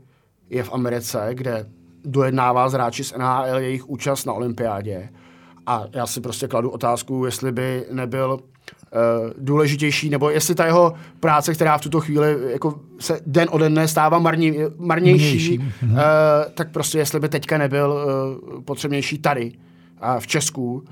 je 0.50 0.62
v 0.62 0.72
Americe, 0.72 1.28
kde 1.32 1.66
dojednává 2.04 2.68
s 2.68 2.72
hráči 2.72 3.04
z 3.04 3.12
NHL 3.18 3.58
jejich 3.58 3.88
účast 3.88 4.24
na 4.24 4.32
olympiádě. 4.32 5.08
A 5.66 5.84
já 5.92 6.06
si 6.06 6.20
prostě 6.20 6.48
kladu 6.48 6.70
otázku, 6.70 7.24
jestli 7.24 7.52
by 7.52 7.86
nebyl 7.92 8.32
uh, 8.32 8.40
důležitější, 9.38 10.10
nebo 10.10 10.30
jestli 10.30 10.54
ta 10.54 10.66
jeho 10.66 10.94
práce, 11.20 11.54
která 11.54 11.78
v 11.78 11.80
tuto 11.80 12.00
chvíli 12.00 12.36
jako 12.52 12.80
se 13.00 13.20
den 13.26 13.48
ode 13.50 13.68
dne 13.68 13.88
stává 13.88 14.18
marní, 14.18 14.56
marnější, 14.78 15.58
uh, 15.58 15.98
tak 16.54 16.70
prostě 16.70 16.98
jestli 16.98 17.20
by 17.20 17.28
teďka 17.28 17.58
nebyl 17.58 17.90
uh, 17.90 18.62
potřebnější 18.62 19.18
tady 19.18 19.52
uh, 19.52 20.20
v 20.20 20.26
Česku, 20.26 20.84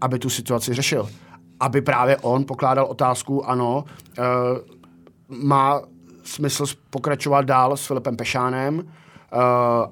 aby 0.00 0.18
tu 0.18 0.30
situaci 0.30 0.74
řešil. 0.74 1.08
Aby 1.60 1.82
právě 1.82 2.16
on 2.16 2.44
pokládal 2.44 2.84
otázku, 2.84 3.48
ano, 3.48 3.84
uh, 4.18 4.24
má 5.44 5.80
smysl 6.22 6.64
pokračovat 6.90 7.42
dál 7.42 7.76
s 7.76 7.86
Filipem 7.86 8.16
Pešánem, 8.16 8.82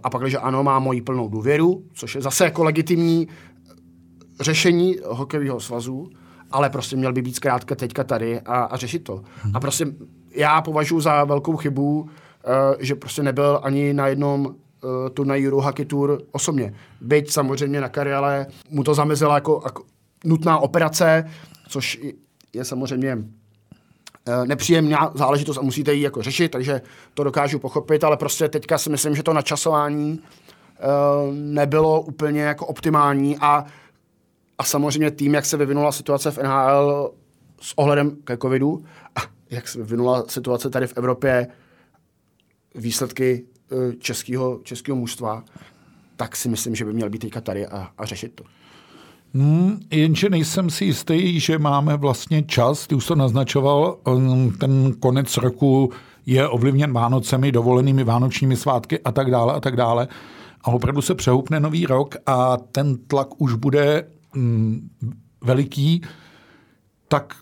a 0.02 0.10
pak, 0.10 0.30
že 0.30 0.38
ano, 0.38 0.62
má 0.64 0.78
moji 0.78 1.02
plnou 1.02 1.28
důvěru, 1.28 1.82
což 1.92 2.14
je 2.14 2.20
zase 2.20 2.44
jako 2.44 2.64
legitimní 2.64 3.28
řešení 4.40 4.96
hokejového 5.06 5.60
svazu, 5.60 6.10
ale 6.50 6.70
prostě 6.70 6.96
měl 6.96 7.12
by 7.12 7.22
být 7.22 7.36
zkrátka 7.36 7.74
teďka 7.74 8.04
tady 8.04 8.40
a, 8.40 8.60
a 8.60 8.76
řešit 8.76 8.98
to. 8.98 9.22
Hmm. 9.42 9.56
A 9.56 9.60
prostě 9.60 9.86
já 10.34 10.60
považuji 10.60 11.00
za 11.00 11.24
velkou 11.24 11.56
chybu, 11.56 12.00
uh, 12.00 12.08
že 12.78 12.94
prostě 12.94 13.22
nebyl 13.22 13.60
ani 13.62 13.94
na 13.94 14.06
jednom 14.06 14.46
uh, 14.46 14.52
turnaji 15.14 15.46
Euro 15.46 15.62
Hockey 15.62 15.84
Tour 15.84 16.22
osobně. 16.32 16.74
Byť 17.00 17.30
samozřejmě 17.30 17.80
na 17.80 17.88
kariále 17.88 18.46
mu 18.70 18.84
to 18.84 18.94
zamezila 18.94 19.34
jako, 19.34 19.60
jako 19.64 19.82
nutná 20.24 20.58
operace, 20.58 21.30
což 21.68 22.00
je 22.54 22.64
samozřejmě 22.64 23.18
Eh, 23.18 23.47
nepříjemná 24.44 25.12
záležitost 25.14 25.58
a 25.58 25.62
musíte 25.62 25.94
ji 25.94 26.02
jako 26.02 26.22
řešit, 26.22 26.48
takže 26.48 26.80
to 27.14 27.24
dokážu 27.24 27.58
pochopit, 27.58 28.04
ale 28.04 28.16
prostě 28.16 28.48
teďka 28.48 28.78
si 28.78 28.90
myslím, 28.90 29.16
že 29.16 29.22
to 29.22 29.32
načasování 29.32 30.20
eh, 30.20 30.82
nebylo 31.32 32.00
úplně 32.00 32.42
jako 32.42 32.66
optimální 32.66 33.38
a, 33.40 33.64
a 34.58 34.64
samozřejmě 34.64 35.10
tím, 35.10 35.34
jak 35.34 35.46
se 35.46 35.56
vyvinula 35.56 35.92
situace 35.92 36.30
v 36.30 36.38
NHL 36.38 37.10
s 37.60 37.78
ohledem 37.78 38.16
ke 38.24 38.36
covidu 38.36 38.84
a 39.16 39.20
jak 39.50 39.68
se 39.68 39.78
vyvinula 39.78 40.24
situace 40.28 40.70
tady 40.70 40.86
v 40.86 40.96
Evropě, 40.96 41.46
výsledky 42.74 43.44
eh, 43.72 43.96
českého, 43.96 44.60
českého 44.62 44.96
mužstva, 44.96 45.44
tak 46.16 46.36
si 46.36 46.48
myslím, 46.48 46.74
že 46.74 46.84
by 46.84 46.92
měl 46.92 47.10
být 47.10 47.18
teďka 47.18 47.40
tady 47.40 47.66
a, 47.66 47.90
a 47.98 48.06
řešit 48.06 48.34
to. 48.34 48.44
Hmm, 49.34 49.80
jenže 49.90 50.28
nejsem 50.28 50.70
si 50.70 50.84
jistý, 50.84 51.40
že 51.40 51.58
máme 51.58 51.96
vlastně 51.96 52.42
čas, 52.42 52.86
ty 52.86 52.94
už 52.94 53.06
to 53.06 53.14
naznačoval, 53.14 53.98
um, 54.06 54.52
ten 54.58 54.94
konec 55.00 55.36
roku 55.36 55.92
je 56.26 56.48
ovlivněn 56.48 56.92
Vánocemi, 56.92 57.52
dovolenými 57.52 58.04
vánočními 58.04 58.56
svátky 58.56 59.00
a 59.00 59.12
tak 59.12 59.30
dále 59.30 59.54
a 59.54 59.60
tak 59.60 59.76
dále. 59.76 60.08
A 60.64 60.68
opravdu 60.70 61.02
se 61.02 61.14
přehoupne 61.14 61.60
nový 61.60 61.86
rok 61.86 62.14
a 62.26 62.56
ten 62.56 62.96
tlak 62.96 63.40
už 63.40 63.54
bude 63.54 64.04
mm, 64.34 64.88
veliký, 65.44 66.02
tak 67.08 67.34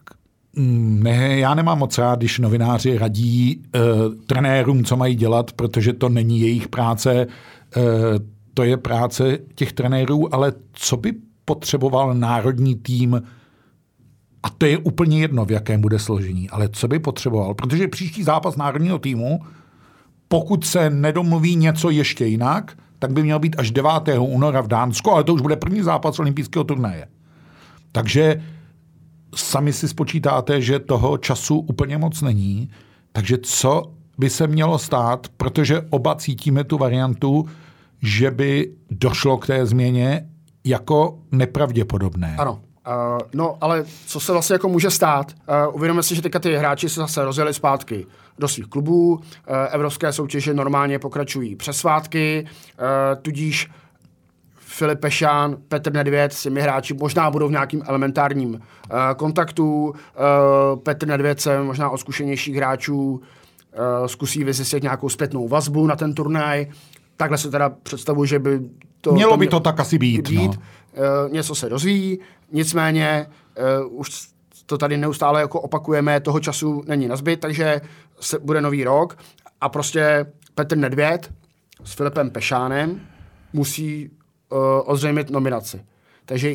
mm, 0.56 1.02
ne, 1.02 1.38
já 1.38 1.54
nemám 1.54 1.78
moc 1.78 1.98
rád, 1.98 2.18
když 2.18 2.38
novináři 2.38 2.98
radí 2.98 3.62
e, 3.74 3.80
trenérům, 4.26 4.84
co 4.84 4.96
mají 4.96 5.14
dělat, 5.14 5.52
protože 5.52 5.92
to 5.92 6.08
není 6.08 6.40
jejich 6.40 6.68
práce, 6.68 7.14
e, 7.20 7.26
to 8.54 8.62
je 8.62 8.76
práce 8.76 9.38
těch 9.54 9.72
trenérů, 9.72 10.34
ale 10.34 10.52
co 10.72 10.96
by 10.96 11.12
potřeboval 11.46 12.14
národní 12.14 12.74
tým, 12.74 13.22
a 14.42 14.50
to 14.50 14.66
je 14.66 14.78
úplně 14.78 15.20
jedno, 15.20 15.44
v 15.44 15.50
jakém 15.50 15.80
bude 15.80 15.98
složení, 15.98 16.50
ale 16.50 16.68
co 16.68 16.88
by 16.88 16.98
potřeboval, 16.98 17.54
protože 17.54 17.88
příští 17.88 18.22
zápas 18.22 18.56
národního 18.56 18.98
týmu, 18.98 19.40
pokud 20.28 20.66
se 20.66 20.90
nedomluví 20.90 21.56
něco 21.56 21.90
ještě 21.90 22.26
jinak, 22.26 22.78
tak 22.98 23.12
by 23.12 23.22
měl 23.22 23.38
být 23.38 23.56
až 23.58 23.70
9. 23.70 23.90
února 24.18 24.60
v 24.60 24.68
Dánsku, 24.68 25.10
ale 25.10 25.24
to 25.24 25.34
už 25.34 25.40
bude 25.40 25.56
první 25.56 25.82
zápas 25.82 26.18
olympijského 26.18 26.64
turnaje. 26.64 27.08
Takže 27.92 28.42
sami 29.34 29.72
si 29.72 29.88
spočítáte, 29.88 30.60
že 30.60 30.78
toho 30.78 31.18
času 31.18 31.58
úplně 31.58 31.98
moc 31.98 32.22
není. 32.22 32.70
Takže 33.12 33.38
co 33.42 33.92
by 34.18 34.30
se 34.30 34.46
mělo 34.46 34.78
stát, 34.78 35.26
protože 35.36 35.80
oba 35.90 36.14
cítíme 36.14 36.64
tu 36.64 36.78
variantu, 36.78 37.46
že 38.02 38.30
by 38.30 38.72
došlo 38.90 39.38
k 39.38 39.46
té 39.46 39.66
změně 39.66 40.28
jako 40.66 41.18
nepravděpodobné. 41.32 42.36
Ano. 42.38 42.52
Uh, 42.86 43.18
no, 43.34 43.58
ale 43.60 43.84
co 44.06 44.20
se 44.20 44.32
vlastně 44.32 44.54
jako 44.54 44.68
může 44.68 44.90
stát? 44.90 45.32
Uh, 45.68 45.74
uvědomíme 45.74 46.02
si, 46.02 46.14
že 46.14 46.22
teďka 46.22 46.38
ty 46.38 46.56
hráči 46.56 46.88
se 46.88 47.00
zase 47.00 47.24
rozjeli 47.24 47.54
zpátky 47.54 48.06
do 48.38 48.48
svých 48.48 48.66
klubů, 48.66 49.14
uh, 49.14 49.20
evropské 49.70 50.12
soutěže 50.12 50.54
normálně 50.54 50.98
pokračují 50.98 51.56
přes 51.56 51.76
svátky, 51.76 52.46
uh, 52.46 53.22
tudíž 53.22 53.70
Filip 54.54 55.00
Pešán, 55.00 55.56
Petr 55.68 55.92
Nedvěd 55.92 56.32
s 56.32 56.42
těmi 56.42 56.60
hráči 56.60 56.94
možná 56.94 57.30
budou 57.30 57.48
v 57.48 57.50
nějakým 57.50 57.82
elementárním 57.86 58.50
uh, 58.50 58.60
kontaktu. 59.16 59.86
Uh, 59.88 59.94
Petr 60.80 61.06
Nedvěd 61.06 61.40
se 61.40 61.62
možná 61.62 61.90
od 61.90 61.98
zkušenějších 61.98 62.56
hráčů 62.56 63.20
zkusí 64.06 64.44
vyzjistit 64.44 64.82
nějakou 64.82 65.08
zpětnou 65.08 65.48
vazbu 65.48 65.86
na 65.86 65.96
ten 65.96 66.14
turnaj. 66.14 66.66
Takhle 67.16 67.38
se 67.38 67.50
teda 67.50 67.70
představuji, 67.82 68.24
že 68.24 68.38
by 68.38 68.60
to... 69.00 69.12
Mělo 69.12 69.32
to 69.32 69.36
by 69.36 69.46
to 69.46 69.60
tak 69.60 69.80
asi 69.80 69.98
být. 69.98 70.28
být. 70.28 70.50
No. 70.50 70.62
Uh, 71.26 71.32
něco 71.32 71.54
se 71.54 71.68
dozví, 71.68 72.18
nicméně 72.52 73.26
uh, 73.86 74.00
už 74.00 74.28
to 74.66 74.78
tady 74.78 74.96
neustále 74.96 75.40
jako 75.40 75.60
opakujeme, 75.60 76.20
toho 76.20 76.40
času 76.40 76.84
není 76.86 77.08
nazbyt, 77.08 77.40
takže 77.40 77.80
se, 78.20 78.38
bude 78.38 78.60
nový 78.60 78.84
rok 78.84 79.18
a 79.60 79.68
prostě 79.68 80.26
Petr 80.54 80.76
Nedvěd 80.76 81.32
s 81.84 81.92
Filipem 81.92 82.30
Pešánem 82.30 83.00
musí 83.52 84.10
uh, 84.50 84.58
ozřejmit 84.84 85.30
nominaci. 85.30 85.84
Takže 86.24 86.54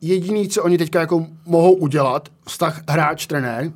jediný, 0.00 0.48
co 0.48 0.64
oni 0.64 0.78
teďka 0.78 1.00
jako 1.00 1.26
mohou 1.46 1.72
udělat, 1.72 2.28
vztah 2.46 2.82
hráč-trenér 2.88 3.72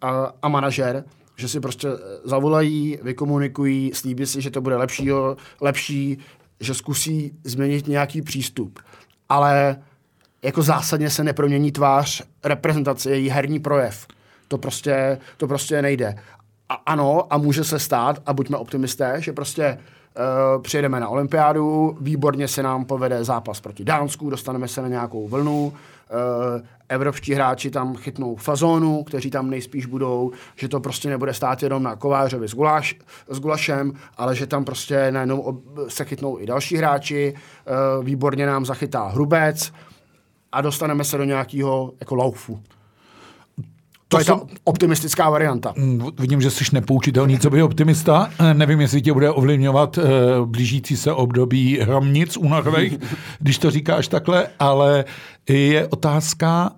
a, 0.00 0.32
a 0.42 0.48
manažer, 0.48 1.04
že 1.36 1.48
si 1.48 1.60
prostě 1.60 1.88
zavolají, 2.24 2.98
vykomunikují, 3.02 3.90
slíbí 3.94 4.26
si, 4.26 4.42
že 4.42 4.50
to 4.50 4.60
bude 4.60 4.76
lepší, 4.76 5.10
lepší, 5.60 6.18
že 6.60 6.74
zkusí 6.74 7.32
změnit 7.44 7.88
nějaký 7.88 8.22
přístup. 8.22 8.78
Ale 9.28 9.76
jako 10.42 10.62
zásadně 10.62 11.10
se 11.10 11.24
nepromění 11.24 11.72
tvář 11.72 12.22
reprezentace, 12.44 13.10
její 13.10 13.28
herní 13.28 13.60
projev. 13.60 14.06
To 14.48 14.58
prostě, 14.58 15.18
to 15.36 15.48
prostě 15.48 15.82
nejde. 15.82 16.18
A 16.68 16.74
ano, 16.74 17.32
a 17.32 17.38
může 17.38 17.64
se 17.64 17.78
stát, 17.78 18.22
a 18.26 18.32
buďme 18.32 18.56
optimisté, 18.56 19.16
že 19.18 19.32
prostě 19.32 19.78
uh, 19.78 20.62
přijedeme 20.62 21.00
na 21.00 21.08
olympiádu, 21.08 21.98
výborně 22.00 22.48
se 22.48 22.62
nám 22.62 22.84
povede 22.84 23.24
zápas 23.24 23.60
proti 23.60 23.84
Dánsku, 23.84 24.30
dostaneme 24.30 24.68
se 24.68 24.82
na 24.82 24.88
nějakou 24.88 25.28
vlnu, 25.28 25.72
evropští 26.88 27.34
hráči 27.34 27.70
tam 27.70 27.96
chytnou 27.96 28.36
fazónu, 28.36 29.02
kteří 29.02 29.30
tam 29.30 29.50
nejspíš 29.50 29.86
budou, 29.86 30.32
že 30.56 30.68
to 30.68 30.80
prostě 30.80 31.08
nebude 31.08 31.34
stát 31.34 31.62
jenom 31.62 31.82
na 31.82 31.96
Kovářovi 31.96 32.48
s, 32.48 32.54
guláš, 32.54 32.96
s 33.28 33.40
Gulašem, 33.40 33.92
ale 34.16 34.36
že 34.36 34.46
tam 34.46 34.64
prostě 34.64 35.12
najednou 35.12 35.62
se 35.88 36.04
chytnou 36.04 36.40
i 36.40 36.46
další 36.46 36.76
hráči, 36.76 37.34
uh, 37.34 38.04
výborně 38.04 38.46
nám 38.46 38.64
zachytá 38.64 39.04
Hrubec, 39.04 39.72
a 40.52 40.60
dostaneme 40.60 41.04
se 41.04 41.18
do 41.18 41.24
nějakého 41.24 41.92
jako 42.00 42.14
laufu 42.14 42.62
to, 44.08 44.18
to 44.18 44.24
jsou... 44.24 44.32
je 44.32 44.40
ta 44.40 44.46
optimistická 44.64 45.30
varianta. 45.30 45.74
Mm, 45.76 46.06
vidím, 46.18 46.40
že 46.40 46.50
jsi 46.50 46.64
nepoučitelný, 46.72 47.38
co 47.38 47.50
by 47.50 47.62
optimista. 47.62 48.30
Eh, 48.38 48.54
nevím, 48.54 48.80
jestli 48.80 49.02
tě 49.02 49.12
bude 49.12 49.30
ovlivňovat 49.30 49.98
uh, 49.98 50.04
blížící 50.46 50.96
se 50.96 51.12
období 51.12 51.78
hromnic 51.78 52.36
únorových, 52.36 52.98
když 53.38 53.58
to 53.58 53.70
říkáš 53.70 54.08
takhle, 54.08 54.46
ale 54.58 55.04
je 55.48 55.86
otázka, 55.86 56.70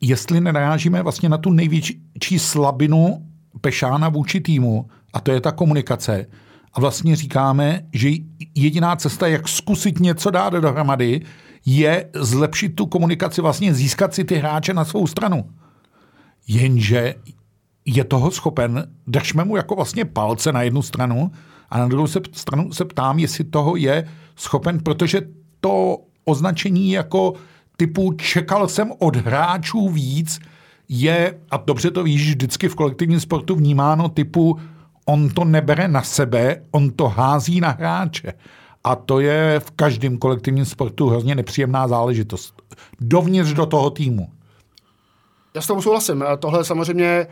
jestli 0.00 0.40
nenarážíme 0.40 1.02
vlastně 1.02 1.28
na 1.28 1.38
tu 1.38 1.50
největší 1.50 2.38
slabinu 2.38 3.22
Pešána 3.60 4.08
vůči 4.08 4.40
týmu, 4.40 4.86
a 5.12 5.20
to 5.20 5.32
je 5.32 5.40
ta 5.40 5.52
komunikace. 5.52 6.26
A 6.72 6.80
vlastně 6.80 7.16
říkáme, 7.16 7.82
že 7.92 8.10
jediná 8.54 8.96
cesta, 8.96 9.26
jak 9.26 9.48
zkusit 9.48 10.00
něco 10.00 10.30
dát 10.30 10.52
dohromady, 10.52 11.20
je 11.66 12.10
zlepšit 12.14 12.68
tu 12.68 12.86
komunikaci, 12.86 13.40
vlastně 13.40 13.74
získat 13.74 14.14
si 14.14 14.24
ty 14.24 14.34
hráče 14.34 14.74
na 14.74 14.84
svou 14.84 15.06
stranu. 15.06 15.44
Jenže 16.48 17.14
je 17.84 18.04
toho 18.04 18.30
schopen, 18.30 18.88
držme 19.06 19.44
mu 19.44 19.56
jako 19.56 19.74
vlastně 19.74 20.04
palce 20.04 20.52
na 20.52 20.62
jednu 20.62 20.82
stranu 20.82 21.30
a 21.70 21.78
na 21.78 21.88
druhou 21.88 22.06
se, 22.06 22.20
stranu 22.32 22.72
se 22.72 22.84
ptám, 22.84 23.18
jestli 23.18 23.44
toho 23.44 23.76
je 23.76 24.08
schopen, 24.36 24.80
protože 24.80 25.22
to 25.60 25.98
označení 26.24 26.90
jako 26.90 27.32
typu 27.76 28.12
čekal 28.12 28.68
jsem 28.68 28.92
od 28.98 29.16
hráčů 29.16 29.88
víc, 29.88 30.40
je, 30.88 31.38
a 31.50 31.56
dobře 31.56 31.90
to 31.90 32.02
víš, 32.02 32.28
vždycky 32.28 32.68
v 32.68 32.74
kolektivním 32.74 33.20
sportu 33.20 33.54
vnímáno 33.54 34.08
typu 34.08 34.58
on 35.04 35.30
to 35.30 35.44
nebere 35.44 35.88
na 35.88 36.02
sebe, 36.02 36.62
on 36.70 36.90
to 36.90 37.08
hází 37.08 37.60
na 37.60 37.70
hráče. 37.70 38.32
A 38.84 38.96
to 38.96 39.20
je 39.20 39.60
v 39.60 39.70
každém 39.70 40.18
kolektivním 40.18 40.64
sportu 40.64 41.08
hrozně 41.08 41.34
nepříjemná 41.34 41.88
záležitost. 41.88 42.62
Dovnitř 43.00 43.52
do 43.52 43.66
toho 43.66 43.90
týmu. 43.90 44.28
Já 45.58 45.62
s 45.62 45.66
tomu 45.66 45.82
souhlasím. 45.82 46.24
Tohle 46.38 46.64
samozřejmě, 46.64 47.06
eh, 47.06 47.26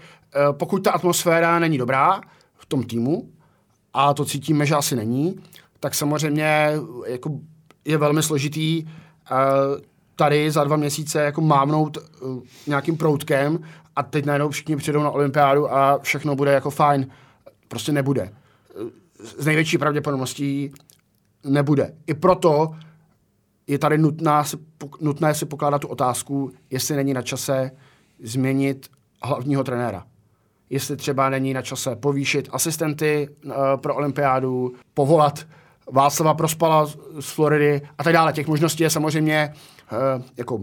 pokud 0.53 0.79
ta 0.79 0.91
atmosféra 0.91 1.59
není 1.59 1.79
dobrá 1.79 2.21
v 2.55 2.67
tom 2.67 2.83
týmu, 2.83 3.29
a 3.95 4.15
to 4.15 4.25
cítíme, 4.25 4.67
že 4.67 4.75
asi 4.75 4.97
není, 4.97 5.41
tak 5.81 5.95
samozřejmě 5.95 6.73
jako 7.07 7.31
je 7.85 7.99
velmi 7.99 8.23
složitý 8.23 8.85
eh, 8.87 9.35
tady 10.17 10.51
za 10.51 10.65
dva 10.65 10.77
měsíce 10.77 11.21
jako 11.21 11.41
mávnout 11.41 11.99
eh, 11.99 12.27
nějakým 12.67 12.97
proutkem 12.97 13.59
a 13.97 14.03
teď 14.03 14.25
najednou 14.25 14.51
všichni 14.51 14.77
přijdou 14.77 15.03
na 15.03 15.11
olympiádu 15.11 15.73
a 15.73 15.99
všechno 15.99 16.37
bude 16.37 16.53
jako 16.53 16.71
fajn. 16.71 17.07
Prostě 17.69 17.93
nebude. 17.93 18.33
Z 19.39 19.47
největší 19.47 19.79
pravděpodobností 19.79 20.73
nebude. 21.45 21.95
I 22.07 22.15
proto 22.15 22.75
je 23.67 23.79
tady 23.79 23.99
nutná, 23.99 24.45
nutné 25.01 25.35
si 25.35 25.47
pokládat 25.47 25.79
tu 25.79 25.89
otázku, 25.89 26.53
jestli 26.71 26.97
není 26.97 27.15
na 27.15 27.23
čase 27.23 27.71
změnit 28.23 28.87
hlavního 29.23 29.65
trenéra. 29.65 30.05
Jestli 30.71 30.97
třeba 30.97 31.31
není 31.31 31.55
na 31.55 31.63
čase 31.63 31.97
povýšit 31.97 32.49
asistenty 32.53 33.29
uh, 33.45 33.53
pro 33.77 33.95
olympiádu, 33.95 34.73
povolat 34.95 35.47
Václava 35.93 36.35
Prospala 36.35 36.87
z 37.21 37.31
Floridy 37.31 37.81
a 37.99 38.05
tak 38.05 38.13
dále. 38.13 38.33
Těch 38.33 38.47
možností 38.47 38.83
je 38.83 38.91
samozřejmě 38.91 39.53
uh, 39.93 40.23
jako 40.37 40.61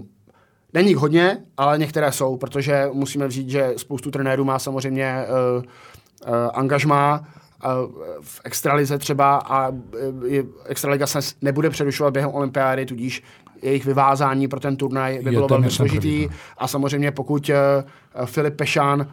Není 0.73 0.87
jich 0.87 0.97
hodně, 0.97 1.37
ale 1.57 1.77
některé 1.77 2.11
jsou, 2.11 2.37
protože 2.37 2.89
musíme 2.93 3.27
vzít, 3.27 3.49
že 3.49 3.73
spoustu 3.77 4.11
trenérů 4.11 4.43
má 4.43 4.59
samozřejmě 4.59 5.25
uh, 5.57 5.63
uh, 5.63 6.35
angažmá 6.53 7.27
v 8.21 8.41
extralize 8.43 8.97
třeba 8.97 9.37
a 9.37 9.71
e, 9.71 10.43
extraliga 10.65 11.07
se 11.07 11.19
nebude 11.41 11.69
přerušovat 11.69 12.13
během 12.13 12.31
olympiády, 12.31 12.85
tudíž 12.85 13.23
jejich 13.61 13.85
vyvázání 13.85 14.47
pro 14.47 14.59
ten 14.59 14.75
turnaj 14.75 15.19
by 15.23 15.31
bylo 15.31 15.47
velmi 15.47 15.71
složitý. 15.71 16.29
A 16.57 16.67
samozřejmě 16.67 17.11
pokud 17.11 17.49
e, 17.49 17.55
Filip 18.25 18.55
Pešán 18.55 19.07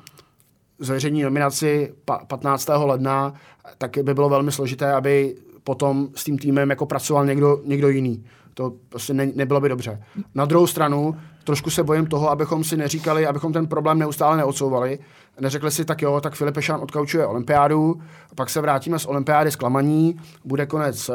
zveřejní 0.78 1.22
nominaci 1.22 1.94
15. 2.26 2.68
ledna, 2.76 3.34
tak 3.78 3.98
by 4.02 4.14
bylo 4.14 4.28
velmi 4.28 4.52
složité, 4.52 4.92
aby 4.92 5.36
potom 5.64 6.08
s 6.14 6.24
tím 6.24 6.38
týmem 6.38 6.70
jako 6.70 6.86
pracoval 6.86 7.26
někdo, 7.26 7.60
někdo 7.64 7.88
jiný. 7.88 8.24
To 8.54 8.72
prostě 8.88 9.14
ne, 9.14 9.26
nebylo 9.34 9.60
by 9.60 9.68
dobře. 9.68 10.02
Na 10.34 10.44
druhou 10.44 10.66
stranu, 10.66 11.16
trošku 11.44 11.70
se 11.70 11.82
bojím 11.82 12.06
toho, 12.06 12.30
abychom 12.30 12.64
si 12.64 12.76
neříkali, 12.76 13.26
abychom 13.26 13.52
ten 13.52 13.66
problém 13.66 13.98
neustále 13.98 14.36
neodsouvali. 14.36 14.98
Neřekli 15.40 15.70
si, 15.70 15.84
tak 15.84 16.02
jo, 16.02 16.20
tak 16.20 16.34
Filip 16.34 16.54
Pešán 16.54 16.80
odkaučuje 16.80 17.26
olympiádu, 17.26 18.00
pak 18.34 18.50
se 18.50 18.60
vrátíme 18.60 18.98
z 18.98 19.06
olympiády 19.06 19.50
zklamaní, 19.50 20.20
bude 20.44 20.66
konec 20.66 21.08
uh, 21.08 21.14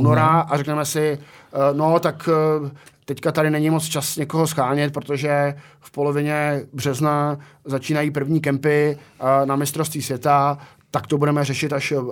února 0.00 0.32
mm. 0.32 0.52
a 0.52 0.56
řekneme 0.56 0.84
si, 0.84 1.18
uh, 1.18 1.76
no 1.76 1.98
tak 1.98 2.28
uh, 2.62 2.68
teďka 3.04 3.32
tady 3.32 3.50
není 3.50 3.70
moc 3.70 3.84
čas 3.84 4.16
někoho 4.16 4.46
schánět, 4.46 4.92
protože 4.92 5.54
v 5.80 5.90
polovině 5.90 6.62
března 6.72 7.38
začínají 7.64 8.10
první 8.10 8.40
kempy 8.40 8.98
uh, 9.20 9.26
na 9.46 9.56
mistrovství 9.56 10.02
světa, 10.02 10.58
tak 10.90 11.06
to 11.06 11.18
budeme 11.18 11.44
řešit 11.44 11.72
až 11.72 11.92
uh, 11.92 12.04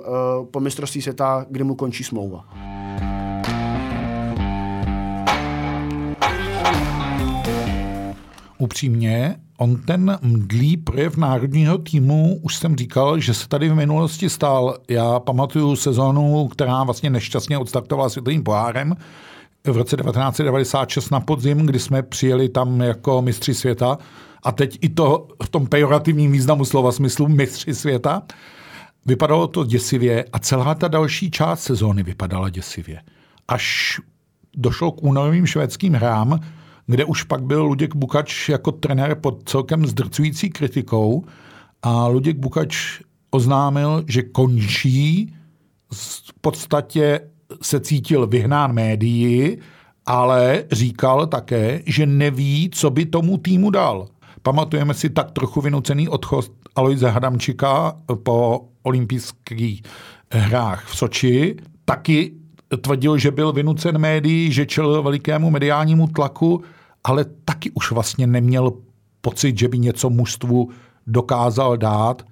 po 0.51 0.61
mistrovství 0.61 1.03
světa, 1.03 1.47
kdy 1.51 1.65
mu 1.65 1.75
končí 1.75 2.05
smlouva. 2.05 2.45
Upřímně, 8.63 9.37
on 9.59 9.77
ten 9.77 10.19
mdlý 10.23 10.77
projev 10.77 11.17
národního 11.17 11.79
týmu, 11.79 12.41
už 12.43 12.57
jsem 12.57 12.77
říkal, 12.77 13.21
že 13.21 13.35
se 13.35 13.49
tady 13.49 13.69
v 13.69 13.75
minulosti 13.75 14.31
stál. 14.31 14.79
Já 14.89 15.21
pamatuju 15.21 15.77
sezónu, 15.77 16.49
která 16.49 16.85
vlastně 16.85 17.11
nešťastně 17.11 17.59
odstartovala 17.59 18.09
světovým 18.09 18.43
pohárem 18.43 18.97
v 19.67 19.77
roce 19.77 19.97
1996 19.97 21.11
na 21.11 21.21
podzim, 21.21 21.67
kdy 21.67 21.79
jsme 21.79 22.03
přijeli 22.03 22.49
tam 22.49 22.81
jako 22.81 23.23
mistři 23.23 23.55
světa 23.55 23.99
a 24.43 24.53
teď 24.53 24.79
i 24.81 24.89
to 24.89 25.29
v 25.45 25.49
tom 25.49 25.67
pejorativním 25.67 26.33
významu 26.33 26.65
slova 26.65 26.93
smyslu 26.93 27.29
mistři 27.29 27.75
světa. 27.75 28.23
Vypadalo 29.07 29.47
to 29.47 29.65
děsivě 29.65 30.25
a 30.33 30.39
celá 30.39 30.75
ta 30.75 30.89
další 30.89 31.31
část 31.31 31.63
sezóny 31.63 32.03
vypadala 32.03 32.49
děsivě. 32.49 33.03
Až 33.49 34.01
došlo 34.57 34.93
k 34.93 35.03
únorovým 35.03 35.47
švédským 35.47 35.95
hrám, 35.95 36.41
kde 36.87 37.05
už 37.05 37.23
pak 37.23 37.43
byl 37.43 37.63
Luděk 37.63 37.97
Bukač 37.97 38.49
jako 38.49 38.73
trenér 38.73 39.15
pod 39.15 39.49
celkem 39.49 39.87
zdrcující 39.87 40.51
kritikou 40.51 41.25
a 41.83 42.07
Luděk 42.07 42.39
Bukač 42.39 43.01
oznámil, 43.31 44.05
že 44.09 44.23
končí, 44.23 45.35
v 45.93 46.33
podstatě 46.41 47.21
se 47.63 47.81
cítil 47.81 48.27
vyhnán 48.27 48.73
médií, 48.73 49.59
ale 50.07 50.65
říkal 50.73 51.27
také, 51.27 51.83
že 51.87 52.07
neví, 52.07 52.71
co 52.73 52.91
by 52.91 53.07
tomu 53.07 53.39
týmu 53.39 53.71
dal. 53.71 54.09
Pamatujeme 54.43 54.95
si 54.95 55.11
tak 55.11 55.31
trochu 55.31 55.61
vynucený 55.61 56.09
odchod 56.09 56.51
Aloise 56.77 57.11
Hadamčika 57.11 57.97
po 58.23 58.69
olympijských 58.83 59.83
hrách 60.33 60.87
v 60.87 60.97
Soči. 60.97 61.57
Taky 61.85 62.33
tvrdil, 62.77 63.19
že 63.19 63.31
byl 63.31 63.53
vynucen 63.53 63.99
médií, 63.99 64.53
že 64.53 64.67
čelil 64.67 65.03
velikému 65.03 65.51
mediálnímu 65.51 66.07
tlaku, 66.09 66.63
ale 67.05 67.25
taky 67.45 67.71
už 67.71 67.91
vlastně 67.93 68.27
neměl 68.27 68.73
pocit, 69.21 69.59
že 69.59 69.69
by 69.69 69.79
něco 69.79 70.11
mužstvu 70.11 70.71
dokázal 71.07 71.77
dát. 71.77 72.23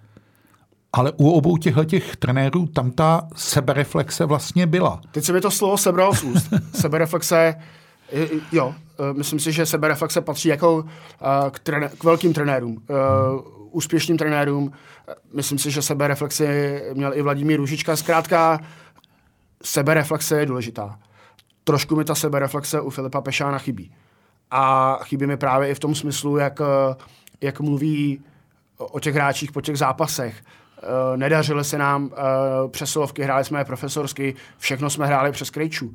ale 0.93 1.13
u 1.17 1.31
obou 1.31 1.57
těchto 1.57 1.85
těch 1.85 2.17
trenérů 2.17 2.67
tam 2.67 2.91
ta 2.91 3.29
sebereflexe 3.37 4.25
vlastně 4.25 4.67
byla. 4.67 5.01
Teď 5.13 5.25
se 5.25 5.33
mi 5.33 5.41
to 5.41 5.51
slovo 5.51 5.79
sebral 5.79 6.15
z 6.15 6.23
úst. 6.23 6.49
sebereflexe, 6.75 7.55
jo, 8.53 8.75
e, 9.11 9.15
myslím 9.15 9.41
si, 9.41 9.53
že 9.53 9.67
sebereflexe 9.67 10.21
patří 10.21 10.49
jako 10.49 10.85
e, 10.87 11.51
k, 11.51 11.59
trené, 11.59 11.89
k 11.99 12.05
velkým 12.05 12.33
trenérům, 12.33 12.83
úspěšným 13.71 14.19
trenérům. 14.19 14.73
Myslím 15.35 15.59
si, 15.59 15.71
že 15.71 15.83
sebereflexy 15.83 16.47
měl 16.95 17.15
i 17.15 17.23
Vladimír 17.23 17.59
Růžička. 17.59 17.97
Zkrátka, 17.97 18.61
sebereflexe 19.63 20.41
je 20.41 20.47
důležitá. 20.47 20.99
Trošku 21.65 21.97
mi 21.97 22.05
ta 22.05 22.15
sebereflexe 22.15 22.81
u 22.81 22.91
Filipa 22.91 23.21
Pešána 23.21 23.59
chybí. 23.59 23.95
A 24.51 24.99
chybí 25.03 25.27
mi 25.27 25.37
právě 25.37 25.71
i 25.71 25.75
v 25.75 25.79
tom 25.79 25.95
smyslu, 25.95 26.37
jak, 26.37 26.61
jak 27.41 27.61
mluví 27.61 28.25
o 28.77 29.01
těch 29.01 29.15
hráčích 29.15 29.53
po 29.53 29.61
těch 29.61 29.79
zápasech. 29.79 30.43
Uh, 30.83 31.17
nedařily 31.17 31.65
se 31.65 31.79
nám 31.79 32.05
uh, 32.05 32.11
přesilovky, 32.71 33.23
hráli 33.23 33.45
jsme 33.45 33.61
je 33.61 33.65
profesorsky, 33.65 34.35
všechno 34.59 34.91
jsme 34.91 35.07
hráli 35.07 35.33
přes 35.33 35.51
Krejčů. 35.51 35.95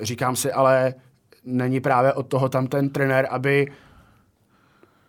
Říkám 0.00 0.36
si, 0.36 0.52
ale 0.52 0.94
není 1.44 1.80
právě 1.80 2.12
od 2.12 2.26
toho 2.26 2.48
tam 2.48 2.66
ten 2.66 2.90
trenér, 2.90 3.26
aby 3.30 3.72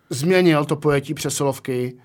změnil 0.10 0.66
to 0.66 0.76
pojetí 0.76 1.14
přesilovky, 1.14 1.98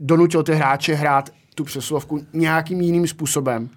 donutil 0.00 0.42
ty 0.42 0.54
hráče 0.54 0.94
hrát 0.94 1.30
tu 1.54 1.64
přesilovku 1.64 2.26
nějakým 2.32 2.80
jiným 2.80 3.06
způsobem. 3.06 3.70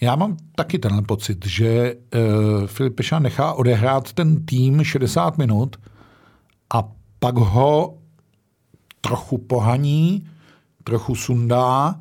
Já 0.00 0.16
mám 0.16 0.36
taky 0.54 0.78
tenhle 0.78 1.02
pocit, 1.02 1.46
že 1.46 1.94
uh, 1.94 2.66
Filip 2.66 2.94
Peša 2.94 3.18
nechá 3.18 3.52
odehrát 3.52 4.12
ten 4.12 4.46
tým 4.46 4.84
60 4.84 5.38
minut 5.38 5.76
a 6.74 6.88
pak 7.18 7.36
ho 7.36 7.98
trochu 9.00 9.38
pohaní, 9.38 10.28
trochu 10.84 11.14
sundá, 11.14 11.94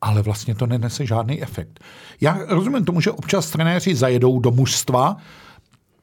ale 0.00 0.22
vlastně 0.22 0.54
to 0.54 0.66
nenese 0.66 1.06
žádný 1.06 1.42
efekt. 1.42 1.84
Já 2.20 2.38
rozumím 2.48 2.84
tomu, 2.84 3.00
že 3.00 3.10
občas 3.10 3.50
trenéři 3.50 3.94
zajedou 3.94 4.38
do 4.38 4.50
mužstva, 4.50 5.16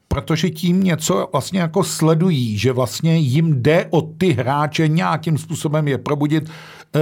protože 0.08 0.50
tím 0.50 0.84
něco 0.84 1.30
vlastně 1.32 1.60
jako 1.60 1.84
sledují, 1.84 2.58
že 2.58 2.72
vlastně 2.72 3.18
jim 3.18 3.62
jde 3.62 3.88
o 3.90 4.02
ty 4.02 4.34
hráče 4.34 4.88
nějakým 4.88 5.38
způsobem 5.38 5.88
je 5.88 5.98
probudit, 5.98 6.50
eh, 6.96 7.00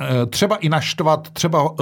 eh, 0.00 0.26
třeba 0.26 0.56
i 0.56 0.68
naštvat, 0.68 1.30
třeba 1.30 1.74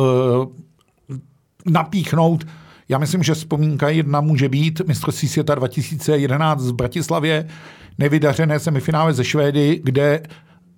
napíchnout. 1.67 2.45
Já 2.89 2.99
myslím, 2.99 3.23
že 3.23 3.35
vzpomínka 3.35 3.89
jedna 3.89 4.21
může 4.21 4.49
být 4.49 4.81
mistrovství 4.87 5.29
světa 5.29 5.55
2011 5.55 6.63
v 6.63 6.73
Bratislavě, 6.73 7.49
nevydařené 7.99 8.61
semifinále 8.61 9.13
ze 9.13 9.25
Švédy, 9.25 9.81
kde 9.85 10.23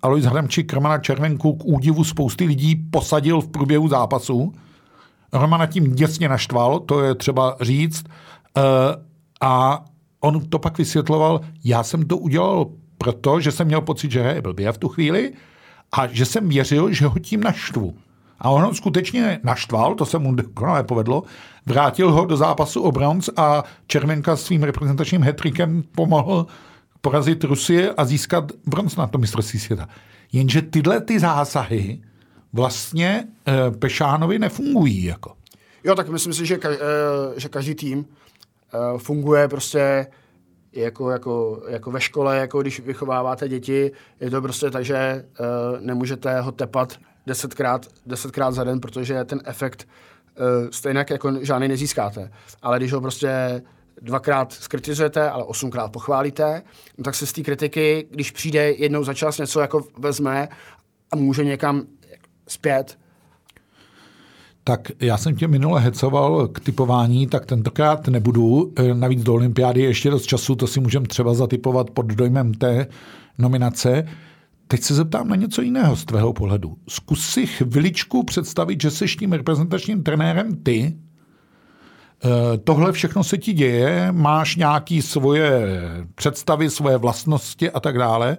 Alois 0.01 0.25
Hramčík 0.25 0.73
Romana 0.73 0.97
Červenku 0.97 1.53
k 1.53 1.65
údivu 1.65 2.03
spousty 2.03 2.45
lidí 2.45 2.75
posadil 2.75 3.41
v 3.41 3.47
průběhu 3.47 3.87
zápasu. 3.87 4.53
Romana 5.33 5.65
tím 5.65 5.95
děsně 5.95 6.29
naštval, 6.29 6.79
to 6.79 7.03
je 7.03 7.15
třeba 7.15 7.57
říct. 7.61 8.05
Uh, 8.57 8.63
a 9.41 9.85
on 10.19 10.49
to 10.49 10.59
pak 10.59 10.77
vysvětloval, 10.77 11.41
já 11.63 11.83
jsem 11.83 12.07
to 12.07 12.17
udělal 12.17 12.65
proto, 12.97 13.39
že 13.39 13.51
jsem 13.51 13.67
měl 13.67 13.81
pocit, 13.81 14.11
že 14.11 14.19
je 14.19 14.41
blbě 14.41 14.71
v 14.71 14.77
tu 14.77 14.87
chvíli 14.87 15.33
a 15.91 16.07
že 16.07 16.25
jsem 16.25 16.49
věřil, 16.49 16.93
že 16.93 17.05
ho 17.05 17.19
tím 17.19 17.41
naštvu. 17.41 17.93
A 18.39 18.49
on 18.49 18.63
ho 18.63 18.73
skutečně 18.73 19.39
naštval, 19.43 19.95
to 19.95 20.05
se 20.05 20.19
mu 20.19 20.35
dokonale 20.35 20.83
povedlo, 20.83 21.23
vrátil 21.65 22.11
ho 22.11 22.25
do 22.25 22.37
zápasu 22.37 22.81
o 22.81 22.91
bronz 22.91 23.29
a 23.37 23.63
Červenka 23.87 24.35
svým 24.35 24.63
reprezentačním 24.63 25.23
hetrikem 25.23 25.83
pomohl 25.95 26.45
porazit 27.01 27.43
Rusie 27.43 27.93
a 27.97 28.05
získat 28.05 28.51
bronz 28.65 28.95
na 28.95 29.07
to 29.07 29.17
mistrovství 29.17 29.59
světa. 29.59 29.87
Jenže 30.33 30.61
tyhle 30.61 31.01
ty 31.01 31.19
zásahy 31.19 32.01
vlastně 32.53 33.27
e, 33.47 33.71
Pešánovi 33.71 34.39
nefungují. 34.39 35.03
Jako. 35.03 35.35
Jo, 35.83 35.95
tak 35.95 36.09
myslím 36.09 36.33
si, 36.33 36.45
že, 36.45 36.57
ka, 36.57 36.69
e, 36.69 36.77
že 37.37 37.49
každý 37.49 37.75
tým 37.75 38.05
e, 38.05 38.99
funguje 38.99 39.47
prostě 39.47 40.07
jako, 40.75 41.11
jako, 41.11 41.63
jako 41.67 41.91
ve 41.91 42.01
škole, 42.01 42.37
jako 42.37 42.61
když 42.61 42.79
vychováváte 42.79 43.49
děti, 43.49 43.91
je 44.19 44.29
to 44.31 44.41
prostě 44.41 44.71
tak, 44.71 44.85
že 44.85 45.25
uh, 45.39 45.45
nemůžete 45.81 46.41
ho 46.41 46.51
tepat 46.51 46.97
desetkrát, 47.27 47.85
desetkrát 48.05 48.53
za 48.53 48.63
den, 48.63 48.79
protože 48.79 49.23
ten 49.23 49.41
efekt 49.45 49.87
uh, 50.39 50.69
stejně 50.69 51.05
jako 51.09 51.33
žádný 51.41 51.67
nezískáte. 51.67 52.31
Ale 52.61 52.77
když 52.77 52.93
ho 52.93 53.01
prostě 53.01 53.61
dvakrát 54.01 54.53
skritizujete, 54.53 55.29
ale 55.29 55.43
osmkrát 55.43 55.91
pochválíte, 55.91 56.61
no 56.97 57.03
tak 57.03 57.15
se 57.15 57.25
z 57.25 57.33
té 57.33 57.41
kritiky, 57.41 58.07
když 58.11 58.31
přijde 58.31 58.71
jednou 58.71 59.03
za 59.03 59.13
čas 59.13 59.37
něco 59.37 59.59
jako 59.59 59.83
vezme 59.99 60.47
a 61.11 61.15
může 61.15 61.43
někam 61.43 61.81
zpět, 62.47 62.97
tak 64.67 64.91
já 64.99 65.17
jsem 65.17 65.35
tě 65.35 65.47
minule 65.47 65.81
hecoval 65.81 66.47
k 66.47 66.59
typování, 66.59 67.27
tak 67.27 67.45
tentokrát 67.45 68.07
nebudu. 68.07 68.73
E, 68.75 68.93
navíc 68.93 69.23
do 69.23 69.33
olympiády 69.33 69.81
je 69.81 69.87
ještě 69.87 70.09
dost 70.09 70.25
času, 70.25 70.55
to 70.55 70.67
si 70.67 70.79
můžeme 70.79 71.07
třeba 71.07 71.33
zatypovat 71.33 71.89
pod 71.89 72.05
dojmem 72.05 72.53
té 72.53 72.87
nominace. 73.37 74.07
Teď 74.67 74.81
se 74.81 74.93
zeptám 74.95 75.27
na 75.27 75.35
něco 75.35 75.61
jiného 75.61 75.95
z 75.95 76.05
tvého 76.05 76.33
pohledu. 76.33 76.77
Zkus 76.89 77.29
si 77.29 77.47
chviličku 77.47 78.23
představit, 78.23 78.81
že 78.81 78.91
jsi 78.91 79.05
tím 79.05 79.33
reprezentačním 79.33 80.03
trenérem 80.03 80.55
ty, 80.63 80.97
Eh, 82.25 82.57
tohle 82.57 82.91
všechno 82.91 83.23
se 83.23 83.37
ti 83.37 83.53
děje, 83.53 84.11
máš 84.11 84.55
nějaké 84.55 85.01
svoje 85.01 85.81
představy, 86.15 86.69
svoje 86.69 86.97
vlastnosti 86.97 87.71
a 87.71 87.79
tak 87.79 87.97
dále. 87.97 88.37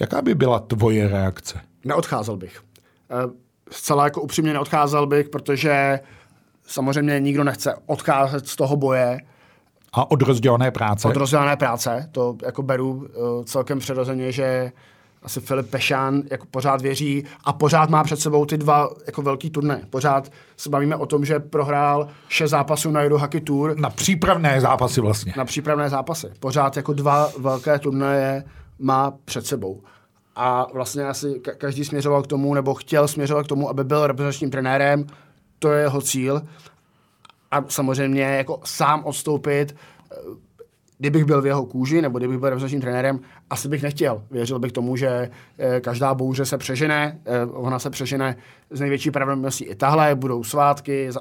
Jaká 0.00 0.22
by 0.22 0.34
byla 0.34 0.58
tvoje 0.58 1.08
reakce? 1.08 1.60
Neodcházel 1.84 2.36
bych. 2.36 2.60
Eh, 3.10 3.14
zcela 3.70 4.04
jako 4.04 4.20
upřímně 4.20 4.52
neodcházel 4.52 5.06
bych, 5.06 5.28
protože 5.28 6.00
samozřejmě 6.66 7.20
nikdo 7.20 7.44
nechce 7.44 7.74
odcházet 7.86 8.48
z 8.48 8.56
toho 8.56 8.76
boje. 8.76 9.20
A 9.92 10.10
od 10.10 10.22
rozdělené 10.22 10.70
práce? 10.70 11.08
Od 11.08 11.16
rozdělené 11.16 11.56
práce. 11.56 12.08
To 12.12 12.36
jako 12.46 12.62
beru 12.62 13.06
eh, 13.08 13.44
celkem 13.44 13.78
přirozeně, 13.78 14.32
že 14.32 14.72
asi 15.26 15.40
Filip 15.40 15.70
Pešán 15.70 16.22
jako 16.30 16.46
pořád 16.50 16.82
věří 16.82 17.24
a 17.44 17.52
pořád 17.52 17.90
má 17.90 18.04
před 18.04 18.20
sebou 18.20 18.46
ty 18.46 18.56
dva 18.58 18.90
jako 19.06 19.22
velký 19.22 19.50
turné. 19.50 19.82
Pořád 19.90 20.32
se 20.56 20.70
bavíme 20.70 20.96
o 20.96 21.06
tom, 21.06 21.24
že 21.24 21.40
prohrál 21.40 22.08
šest 22.28 22.50
zápasů 22.50 22.90
na 22.90 23.00
Euro 23.00 23.18
Hockey 23.18 23.40
Tour. 23.40 23.78
Na 23.78 23.90
přípravné 23.90 24.60
zápasy 24.60 25.00
vlastně. 25.00 25.34
Na 25.36 25.44
přípravné 25.44 25.88
zápasy. 25.88 26.26
Pořád 26.40 26.76
jako 26.76 26.92
dva 26.92 27.30
velké 27.38 27.78
turnaje 27.78 28.44
má 28.78 29.12
před 29.24 29.46
sebou. 29.46 29.82
A 30.36 30.66
vlastně 30.72 31.04
asi 31.04 31.40
každý 31.58 31.84
směřoval 31.84 32.22
k 32.22 32.26
tomu, 32.26 32.54
nebo 32.54 32.74
chtěl 32.74 33.08
směřovat 33.08 33.44
k 33.44 33.48
tomu, 33.48 33.68
aby 33.68 33.84
byl 33.84 34.06
reprezentačním 34.06 34.50
trenérem. 34.50 35.06
To 35.58 35.72
je 35.72 35.82
jeho 35.82 36.00
cíl. 36.00 36.42
A 37.50 37.64
samozřejmě 37.68 38.22
jako 38.22 38.60
sám 38.64 39.04
odstoupit 39.04 39.76
kdybych 40.98 41.24
byl 41.24 41.42
v 41.42 41.46
jeho 41.46 41.66
kůži, 41.66 42.02
nebo 42.02 42.18
kdybych 42.18 42.38
byl 42.38 42.48
reprezentačním 42.48 42.80
trenérem, 42.80 43.20
asi 43.50 43.68
bych 43.68 43.82
nechtěl. 43.82 44.22
Věřil 44.30 44.58
bych 44.58 44.72
tomu, 44.72 44.96
že 44.96 45.30
eh, 45.58 45.80
každá 45.80 46.14
bouře 46.14 46.44
se 46.44 46.58
přežene, 46.58 47.18
eh, 47.24 47.46
ona 47.46 47.78
se 47.78 47.90
přežene 47.90 48.36
z 48.70 48.80
největší 48.80 49.10
pravděpodobností 49.10 49.64
i 49.64 49.74
tahle, 49.74 50.14
budou 50.14 50.44
svátky, 50.44 51.08
eh, 51.08 51.20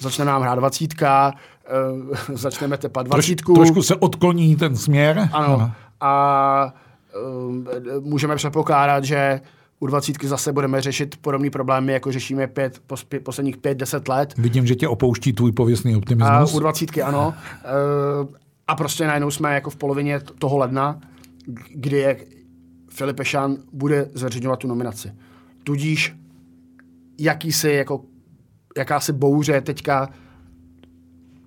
začne 0.00 0.24
nám 0.24 0.42
hrát 0.42 0.54
dvacítka, 0.54 1.32
začneme 2.32 2.78
tepat 2.78 3.06
dvacítku. 3.06 3.54
Troš, 3.54 3.68
trošku 3.68 3.82
se 3.82 3.96
odkloní 3.96 4.56
ten 4.56 4.76
směr. 4.76 5.28
Ano. 5.32 5.72
A 6.00 6.74
můžeme 8.00 8.36
předpokládat, 8.36 9.04
že 9.04 9.40
u 9.80 9.86
dvacítky 9.86 10.28
zase 10.28 10.52
budeme 10.52 10.80
řešit 10.80 11.16
podobné 11.20 11.50
problémy, 11.50 11.92
jako 11.92 12.12
řešíme 12.12 12.46
pět, 12.46 12.80
posledních 13.22 13.56
pět, 13.56 13.78
deset 13.78 14.08
let. 14.08 14.34
Vidím, 14.38 14.66
že 14.66 14.74
tě 14.74 14.88
opouští 14.88 15.32
tvůj 15.32 15.52
pověstný 15.52 15.96
optimismus. 15.96 16.52
A 16.52 16.56
u 16.56 16.58
dvacítky 16.58 17.02
ano. 17.02 17.34
A 18.66 18.74
prostě 18.74 19.06
najednou 19.06 19.30
jsme 19.30 19.54
jako 19.54 19.70
v 19.70 19.76
polovině 19.76 20.20
toho 20.20 20.58
ledna, 20.58 21.00
kdy 21.74 21.96
je 21.96 22.26
Filip 22.88 23.20
Ešan 23.20 23.56
bude 23.72 24.10
zveřejňovat 24.14 24.58
tu 24.58 24.68
nominaci. 24.68 25.12
Tudíž 25.64 26.16
jakýsi 27.18 27.70
jako, 27.70 28.04
jakási 28.76 29.12
bouře 29.12 29.60
teďka 29.60 30.08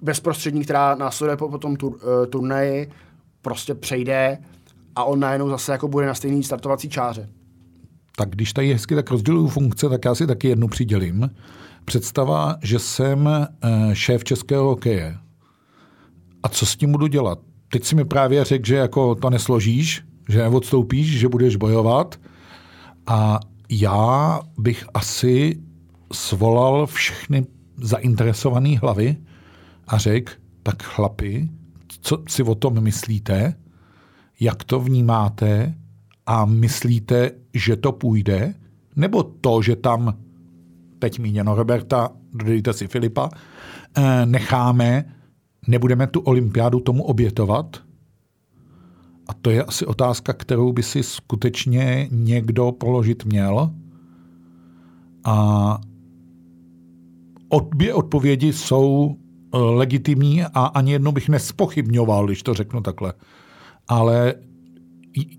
bezprostřední, 0.01 0.63
která 0.63 0.95
následuje 0.95 1.38
po, 1.38 1.49
po 1.49 1.57
tom 1.57 1.76
tur, 1.76 1.93
uh, 1.93 2.26
turnaji, 2.30 2.91
prostě 3.41 3.76
přejde 3.76 4.38
a 4.95 5.03
on 5.03 5.20
najednou 5.20 5.49
zase 5.49 5.72
jako 5.72 5.88
bude 5.88 6.05
na 6.05 6.13
stejný 6.13 6.43
startovací 6.43 6.89
čáře. 6.89 7.30
Tak 8.18 8.30
když 8.30 8.53
tady 8.53 8.74
hezky 8.74 8.95
tak 8.95 9.11
rozděluju 9.11 9.47
funkce, 9.47 9.89
tak 9.89 10.05
já 10.05 10.16
si 10.16 10.28
taky 10.28 10.47
jednu 10.47 10.68
přidělím. 10.68 11.30
Představa, 11.86 12.55
že 12.63 12.80
jsem 12.80 13.26
uh, 13.26 13.93
šéf 13.93 14.24
českého 14.24 14.63
hokeje 14.66 15.18
a 16.45 16.49
co 16.49 16.65
s 16.65 16.75
tím 16.75 16.91
budu 16.91 17.07
dělat? 17.07 17.39
Teď 17.69 17.83
si 17.83 17.95
mi 17.95 18.05
právě 18.05 18.43
řekl, 18.43 18.65
že 18.65 18.75
jako 18.75 19.15
to 19.15 19.29
nesložíš, 19.29 20.03
že 20.29 20.41
neodstoupíš, 20.41 21.19
že 21.19 21.29
budeš 21.29 21.55
bojovat. 21.55 22.19
A 23.07 23.39
já 23.69 24.39
bych 24.57 24.85
asi 24.93 25.59
svolal 26.13 26.87
všechny 26.87 27.45
zainteresované 27.77 28.77
hlavy 28.77 29.17
a 29.87 29.97
řekl, 29.97 30.33
tak 30.63 30.83
chlapi, 30.83 31.49
co 32.01 32.23
si 32.27 32.43
o 32.43 32.55
tom 32.55 32.81
myslíte, 32.81 33.55
jak 34.39 34.63
to 34.63 34.79
vnímáte? 34.79 35.75
A 36.25 36.45
myslíte, 36.45 37.31
že 37.53 37.75
to 37.75 37.91
půjde, 37.91 38.53
nebo 38.95 39.23
to, 39.23 39.61
že 39.61 39.75
tam, 39.75 40.17
teď 40.99 41.19
míněno 41.19 41.55
Roberta, 41.55 42.09
dodejte 42.33 42.73
si 42.73 42.87
Filipa, 42.87 43.29
eh, 43.97 44.25
necháme, 44.25 45.14
nebudeme 45.68 46.07
tu 46.07 46.20
olympiádu 46.20 46.80
tomu 46.80 47.03
obětovat? 47.03 47.78
A 49.28 49.34
to 49.34 49.49
je 49.49 49.63
asi 49.63 49.86
otázka, 49.86 50.34
kterou 50.34 50.74
by 50.74 50.84
si 50.84 51.03
skutečně 51.03 52.07
někdo 52.11 52.72
položit 52.72 53.26
měl. 53.26 53.72
A 55.24 55.78
obě 57.49 57.93
odpovědi 57.93 58.53
jsou 58.53 59.16
eh, 59.16 59.57
legitimní 59.57 60.43
a 60.43 60.66
ani 60.66 60.91
jedno 60.91 61.11
bych 61.11 61.30
nespochybňoval, 61.30 62.26
když 62.26 62.43
to 62.43 62.53
řeknu 62.53 62.82
takhle. 62.82 63.13
Ale 63.88 64.34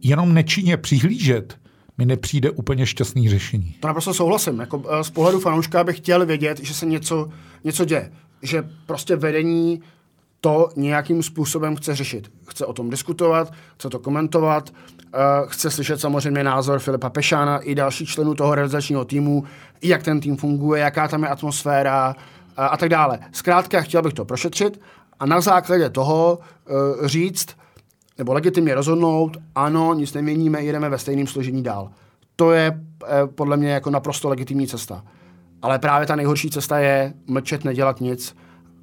jenom 0.03 0.35
nečinně 0.35 0.77
přihlížet 0.77 1.59
mi 1.99 2.07
nepřijde 2.07 2.51
úplně 2.51 2.87
šťastný 2.87 3.29
řešení. 3.29 3.75
To 3.81 3.87
naprosto 3.87 4.15
souhlasím. 4.15 4.61
Jako, 4.61 4.85
eh, 4.91 5.05
z 5.05 5.11
pohledu 5.11 5.41
fanouška 5.41 5.85
bych 5.85 5.97
chtěl 5.97 6.27
vědět, 6.27 6.61
že 6.63 6.75
se 6.75 6.87
něco, 6.87 7.29
něco 7.65 7.85
děje. 7.85 8.13
Že 8.43 8.69
prostě 8.87 9.17
vedení 9.17 9.81
to 10.47 10.69
nějakým 10.77 11.23
způsobem 11.23 11.77
chce 11.77 11.95
řešit. 11.95 12.31
Chce 12.49 12.67
o 12.67 12.73
tom 12.73 12.91
diskutovat, 12.91 13.53
chce 13.77 13.91
to 13.91 13.99
komentovat, 13.99 14.71
uh, 14.71 15.49
chce 15.49 15.71
slyšet 15.71 16.01
samozřejmě 16.01 16.45
názor 16.45 16.79
Filipa 16.79 17.11
Pešána 17.11 17.59
i 17.59 17.75
dalších 17.75 18.09
členů 18.09 18.35
toho 18.35 18.55
realizačního 18.55 19.05
týmu, 19.05 19.45
jak 19.83 20.03
ten 20.03 20.21
tým 20.21 20.37
funguje, 20.37 20.83
jaká 20.83 21.09
tam 21.09 21.23
je 21.23 21.29
atmosféra 21.29 22.09
uh, 22.09 22.15
a 22.57 22.77
tak 22.77 22.89
dále. 22.89 23.19
Zkrátka 23.33 23.81
chtěl 23.81 24.03
bych 24.03 24.13
to 24.13 24.25
prošetřit 24.25 24.81
a 25.21 25.27
na 25.27 25.41
základě 25.41 25.91
toho 25.91 26.39
uh, 26.39 27.07
říct, 27.07 27.47
nebo 28.19 28.33
legitimně 28.33 28.75
rozhodnout, 28.75 29.37
ano, 29.55 29.95
nic 29.95 30.15
neměníme, 30.15 30.63
jedeme 30.63 30.89
ve 30.89 30.99
stejném 30.99 31.27
složení 31.27 31.63
dál. 31.63 31.91
To 32.37 32.53
je 32.53 32.81
eh, 33.05 33.27
podle 33.27 33.57
mě 33.57 33.71
jako 33.71 33.91
naprosto 33.91 34.29
legitimní 34.29 34.67
cesta. 34.67 35.05
Ale 35.63 35.79
právě 35.79 36.07
ta 36.07 36.17
nejhorší 36.17 36.51
cesta 36.51 36.79
je 36.79 37.15
mlčet, 37.27 37.65
nedělat 37.65 38.01
nic 38.01 38.37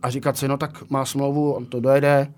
a 0.03 0.09
říkat 0.09 0.37
si, 0.37 0.47
no 0.47 0.57
tak 0.57 0.89
má 0.89 1.05
smlouvu, 1.05 1.53
on 1.53 1.65
to 1.65 1.79
dojede, 1.79 2.33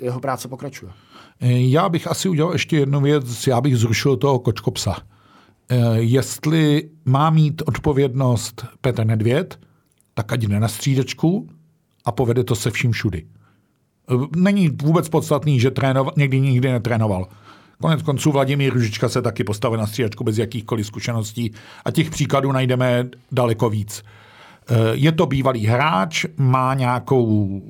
jeho 0.00 0.20
práce 0.20 0.48
pokračuje. 0.48 0.92
Eh, 1.40 1.52
já 1.52 1.88
bych 1.88 2.06
asi 2.06 2.28
udělal 2.28 2.52
ještě 2.52 2.76
jednu 2.76 3.00
věc, 3.00 3.46
já 3.46 3.60
bych 3.60 3.76
zrušil 3.76 4.16
toho 4.16 4.38
kočkopsa. 4.38 4.96
Eh, 5.68 5.76
jestli 5.96 6.90
má 7.04 7.30
mít 7.30 7.62
odpovědnost 7.66 8.66
Petr 8.80 9.04
Nedvěd, 9.06 9.58
tak 10.14 10.32
ať 10.32 10.42
jde 10.42 10.60
na 10.60 10.68
střídečku 10.68 11.48
a 12.04 12.12
povede 12.12 12.44
to 12.44 12.54
se 12.54 12.70
vším 12.70 12.92
všudy. 12.92 13.26
Není 14.36 14.68
vůbec 14.82 15.08
podstatný, 15.08 15.60
že 15.60 15.70
trénov, 15.70 16.08
někdy 16.16 16.40
nikdy 16.40 16.72
netrénoval. 16.72 17.28
Konec 17.80 18.02
konců 18.02 18.32
Vladimír 18.32 18.72
Ružička 18.72 19.08
se 19.08 19.22
taky 19.22 19.44
postavil 19.44 19.78
na 19.78 19.86
střídačku 19.86 20.24
bez 20.24 20.38
jakýchkoliv 20.38 20.86
zkušeností 20.86 21.52
a 21.84 21.90
těch 21.90 22.10
příkladů 22.10 22.52
najdeme 22.52 23.08
daleko 23.32 23.70
víc. 23.70 24.02
Eh, 24.68 24.74
je 24.92 25.12
to 25.12 25.26
bývalý 25.26 25.66
hráč, 25.66 26.24
má 26.36 26.74
nějakou 26.74 27.60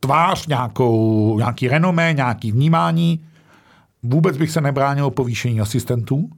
tvář, 0.00 0.46
nějakou, 0.46 1.38
nějaký 1.38 1.68
renomé, 1.68 2.12
nějaký 2.12 2.52
vnímání. 2.52 3.24
Vůbec 4.02 4.36
bych 4.36 4.50
se 4.50 4.60
nebránil 4.60 5.10
povýšení 5.10 5.60
asistentů. 5.60 6.30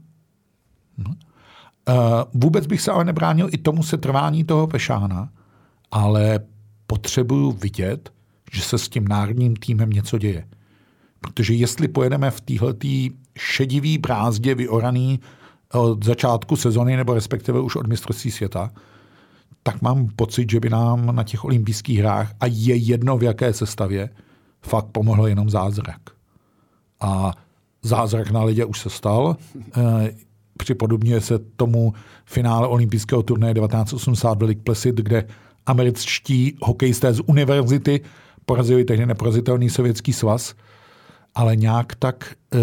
Uh, 1.89 1.95
vůbec 2.35 2.67
bych 2.67 2.81
se 2.81 2.91
ale 2.91 3.05
nebránil 3.05 3.49
i 3.53 3.59
tomu 3.59 3.83
setrvání 3.83 4.45
toho 4.45 4.67
Pešána, 4.67 5.29
ale 5.91 6.41
potřebuju 6.87 7.53
vidět, 7.53 8.11
že 8.53 8.63
se 8.63 8.79
s 8.79 8.89
tím 8.89 9.09
národním 9.09 9.57
týmem 9.57 9.91
něco 9.91 10.19
děje. 10.19 10.47
Protože 11.21 11.55
jestli 11.55 11.89
pojedeme 11.89 12.31
v 12.31 12.41
téhletý 12.41 13.11
šedivý 13.39 13.99
brázdě 13.99 14.55
vyoraný 14.55 15.21
od 15.73 16.05
začátku 16.05 16.57
sezony, 16.57 16.97
nebo 16.97 17.15
respektive 17.15 17.61
už 17.61 17.77
od 17.77 17.87
mistrovství 17.87 18.31
světa, 18.31 18.71
tak 19.63 19.83
mám 19.83 20.09
pocit, 20.17 20.51
že 20.51 20.61
by 20.61 20.71
nám 20.71 21.17
na 21.17 21.23
těch 21.23 21.45
olympijských 21.45 21.99
hrách, 21.99 22.33
a 22.41 22.47
je 22.47 22.77
jedno 22.77 23.19
v 23.19 23.23
jaké 23.23 23.53
sestavě, 23.53 24.11
fakt 24.63 24.87
pomohl 24.93 25.29
jenom 25.29 25.51
zázrak. 25.51 26.01
A 27.01 27.33
zázrak 27.83 28.31
na 28.31 28.43
lidě 28.45 28.65
už 28.65 28.81
se 28.81 28.91
stal. 28.91 29.37
E, 29.77 30.15
připodobňuje 30.59 31.21
se 31.21 31.39
tomu 31.39 31.93
finále 32.25 32.69
olympijského 32.69 33.23
turnaje 33.23 33.55
1980 33.55 34.39
v 34.39 34.43
Lake 34.43 34.61
Placid, 34.65 34.95
kde 34.95 35.25
američtí 35.67 36.57
hokejisté 36.63 37.13
z 37.13 37.21
univerzity 37.27 38.01
porazili 38.47 38.85
tehdy 38.85 39.07
neporazitelný 39.07 39.71
sovětský 39.71 40.13
svaz, 40.13 40.55
ale 41.35 41.57
nějak 41.57 41.95
tak, 41.95 42.35
eh, 42.55 42.59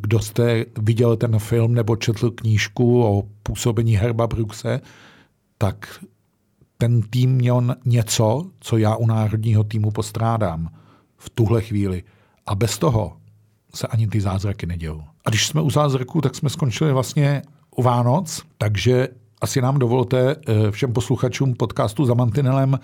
kdo 0.00 0.20
jste 0.20 0.64
viděl 0.78 1.16
ten 1.16 1.38
film 1.38 1.74
nebo 1.74 1.96
četl 1.96 2.30
knížku 2.30 3.04
o 3.04 3.22
působení 3.42 3.96
Herba 3.96 4.26
Bruxe, 4.26 4.80
tak 5.58 6.04
ten 6.78 7.02
tým 7.02 7.30
měl 7.30 7.74
něco, 7.84 8.44
co 8.60 8.76
já 8.76 8.96
u 8.96 9.06
národního 9.06 9.64
týmu 9.64 9.90
postrádám 9.90 10.68
v 11.16 11.30
tuhle 11.30 11.62
chvíli. 11.62 12.02
A 12.46 12.54
bez 12.54 12.78
toho 12.78 13.16
se 13.74 13.86
ani 13.86 14.06
ty 14.06 14.20
zázraky 14.20 14.66
nedějou. 14.66 15.02
A 15.24 15.30
když 15.30 15.46
jsme 15.46 15.60
u 15.60 15.70
zázraků, 15.70 16.20
tak 16.20 16.34
jsme 16.34 16.50
skončili 16.50 16.92
vlastně 16.92 17.42
u 17.76 17.82
Vánoc, 17.82 18.42
takže 18.58 19.08
asi 19.40 19.60
nám 19.60 19.78
dovolte 19.78 20.36
eh, 20.36 20.70
všem 20.70 20.92
posluchačům 20.92 21.54
podcastu 21.54 22.04
za 22.04 22.14
Mantinelem 22.14 22.78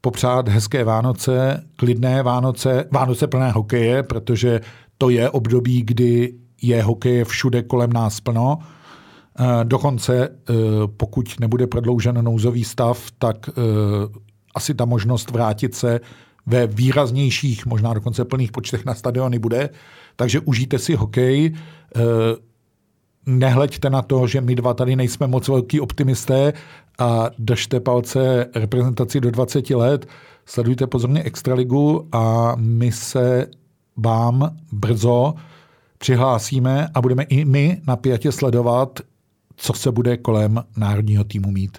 popřát 0.00 0.48
hezké 0.48 0.84
Vánoce, 0.84 1.64
klidné 1.76 2.22
Vánoce, 2.22 2.84
Vánoce 2.90 3.26
plné 3.26 3.50
hokeje, 3.50 4.02
protože 4.02 4.60
to 4.98 5.10
je 5.10 5.30
období, 5.30 5.82
kdy 5.82 6.34
je 6.62 6.82
hokeje 6.82 7.24
všude 7.24 7.62
kolem 7.62 7.92
nás 7.92 8.20
plno. 8.20 8.58
Eh, 9.40 9.64
dokonce, 9.64 10.28
eh, 10.28 10.54
pokud 10.86 11.40
nebude 11.40 11.66
prodloužen 11.66 12.24
nouzový 12.24 12.64
stav, 12.64 13.10
tak 13.18 13.48
eh, 13.48 13.52
asi 14.54 14.74
ta 14.74 14.84
možnost 14.84 15.30
vrátit 15.30 15.74
se 15.74 16.00
ve 16.46 16.66
výraznějších, 16.66 17.66
možná 17.66 17.94
dokonce 17.94 18.24
plných 18.24 18.52
počtech 18.52 18.84
na 18.84 18.94
stadiony 18.94 19.38
bude. 19.38 19.70
Takže 20.16 20.40
užijte 20.40 20.78
si 20.78 20.94
hokej 20.94 21.54
nehleďte 23.26 23.90
na 23.90 24.02
to, 24.02 24.26
že 24.26 24.40
my 24.40 24.54
dva 24.54 24.74
tady 24.74 24.96
nejsme 24.96 25.26
moc 25.26 25.48
velký 25.48 25.80
optimisté 25.80 26.52
a 26.98 27.30
držte 27.38 27.80
palce 27.80 28.46
reprezentaci 28.54 29.20
do 29.20 29.30
20 29.30 29.70
let, 29.70 30.06
sledujte 30.46 30.86
pozorně 30.86 31.22
Extraligu 31.22 32.08
a 32.12 32.56
my 32.56 32.92
se 32.92 33.46
vám 33.96 34.56
brzo 34.72 35.34
přihlásíme 35.98 36.88
a 36.94 37.00
budeme 37.00 37.22
i 37.22 37.44
my 37.44 37.80
napjatě 37.86 38.32
sledovat, 38.32 39.00
co 39.58 39.72
se 39.72 39.92
bude 39.92 40.16
kolem 40.16 40.64
národního 40.76 41.24
týmu 41.24 41.50
mít. 41.50 41.78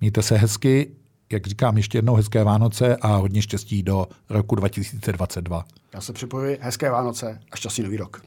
Mějte 0.00 0.22
se 0.22 0.36
hezky, 0.36 0.90
jak 1.32 1.46
říkám, 1.46 1.76
ještě 1.76 1.98
jednou 1.98 2.14
hezké 2.14 2.44
Vánoce 2.44 2.96
a 2.96 3.16
hodně 3.16 3.42
štěstí 3.42 3.82
do 3.82 4.06
roku 4.28 4.54
2022. 4.54 5.64
Já 5.94 6.00
se 6.00 6.12
připojuji, 6.12 6.58
hezké 6.60 6.90
Vánoce 6.90 7.40
a 7.52 7.56
šťastný 7.56 7.84
nový 7.84 7.96
rok. 7.96 8.22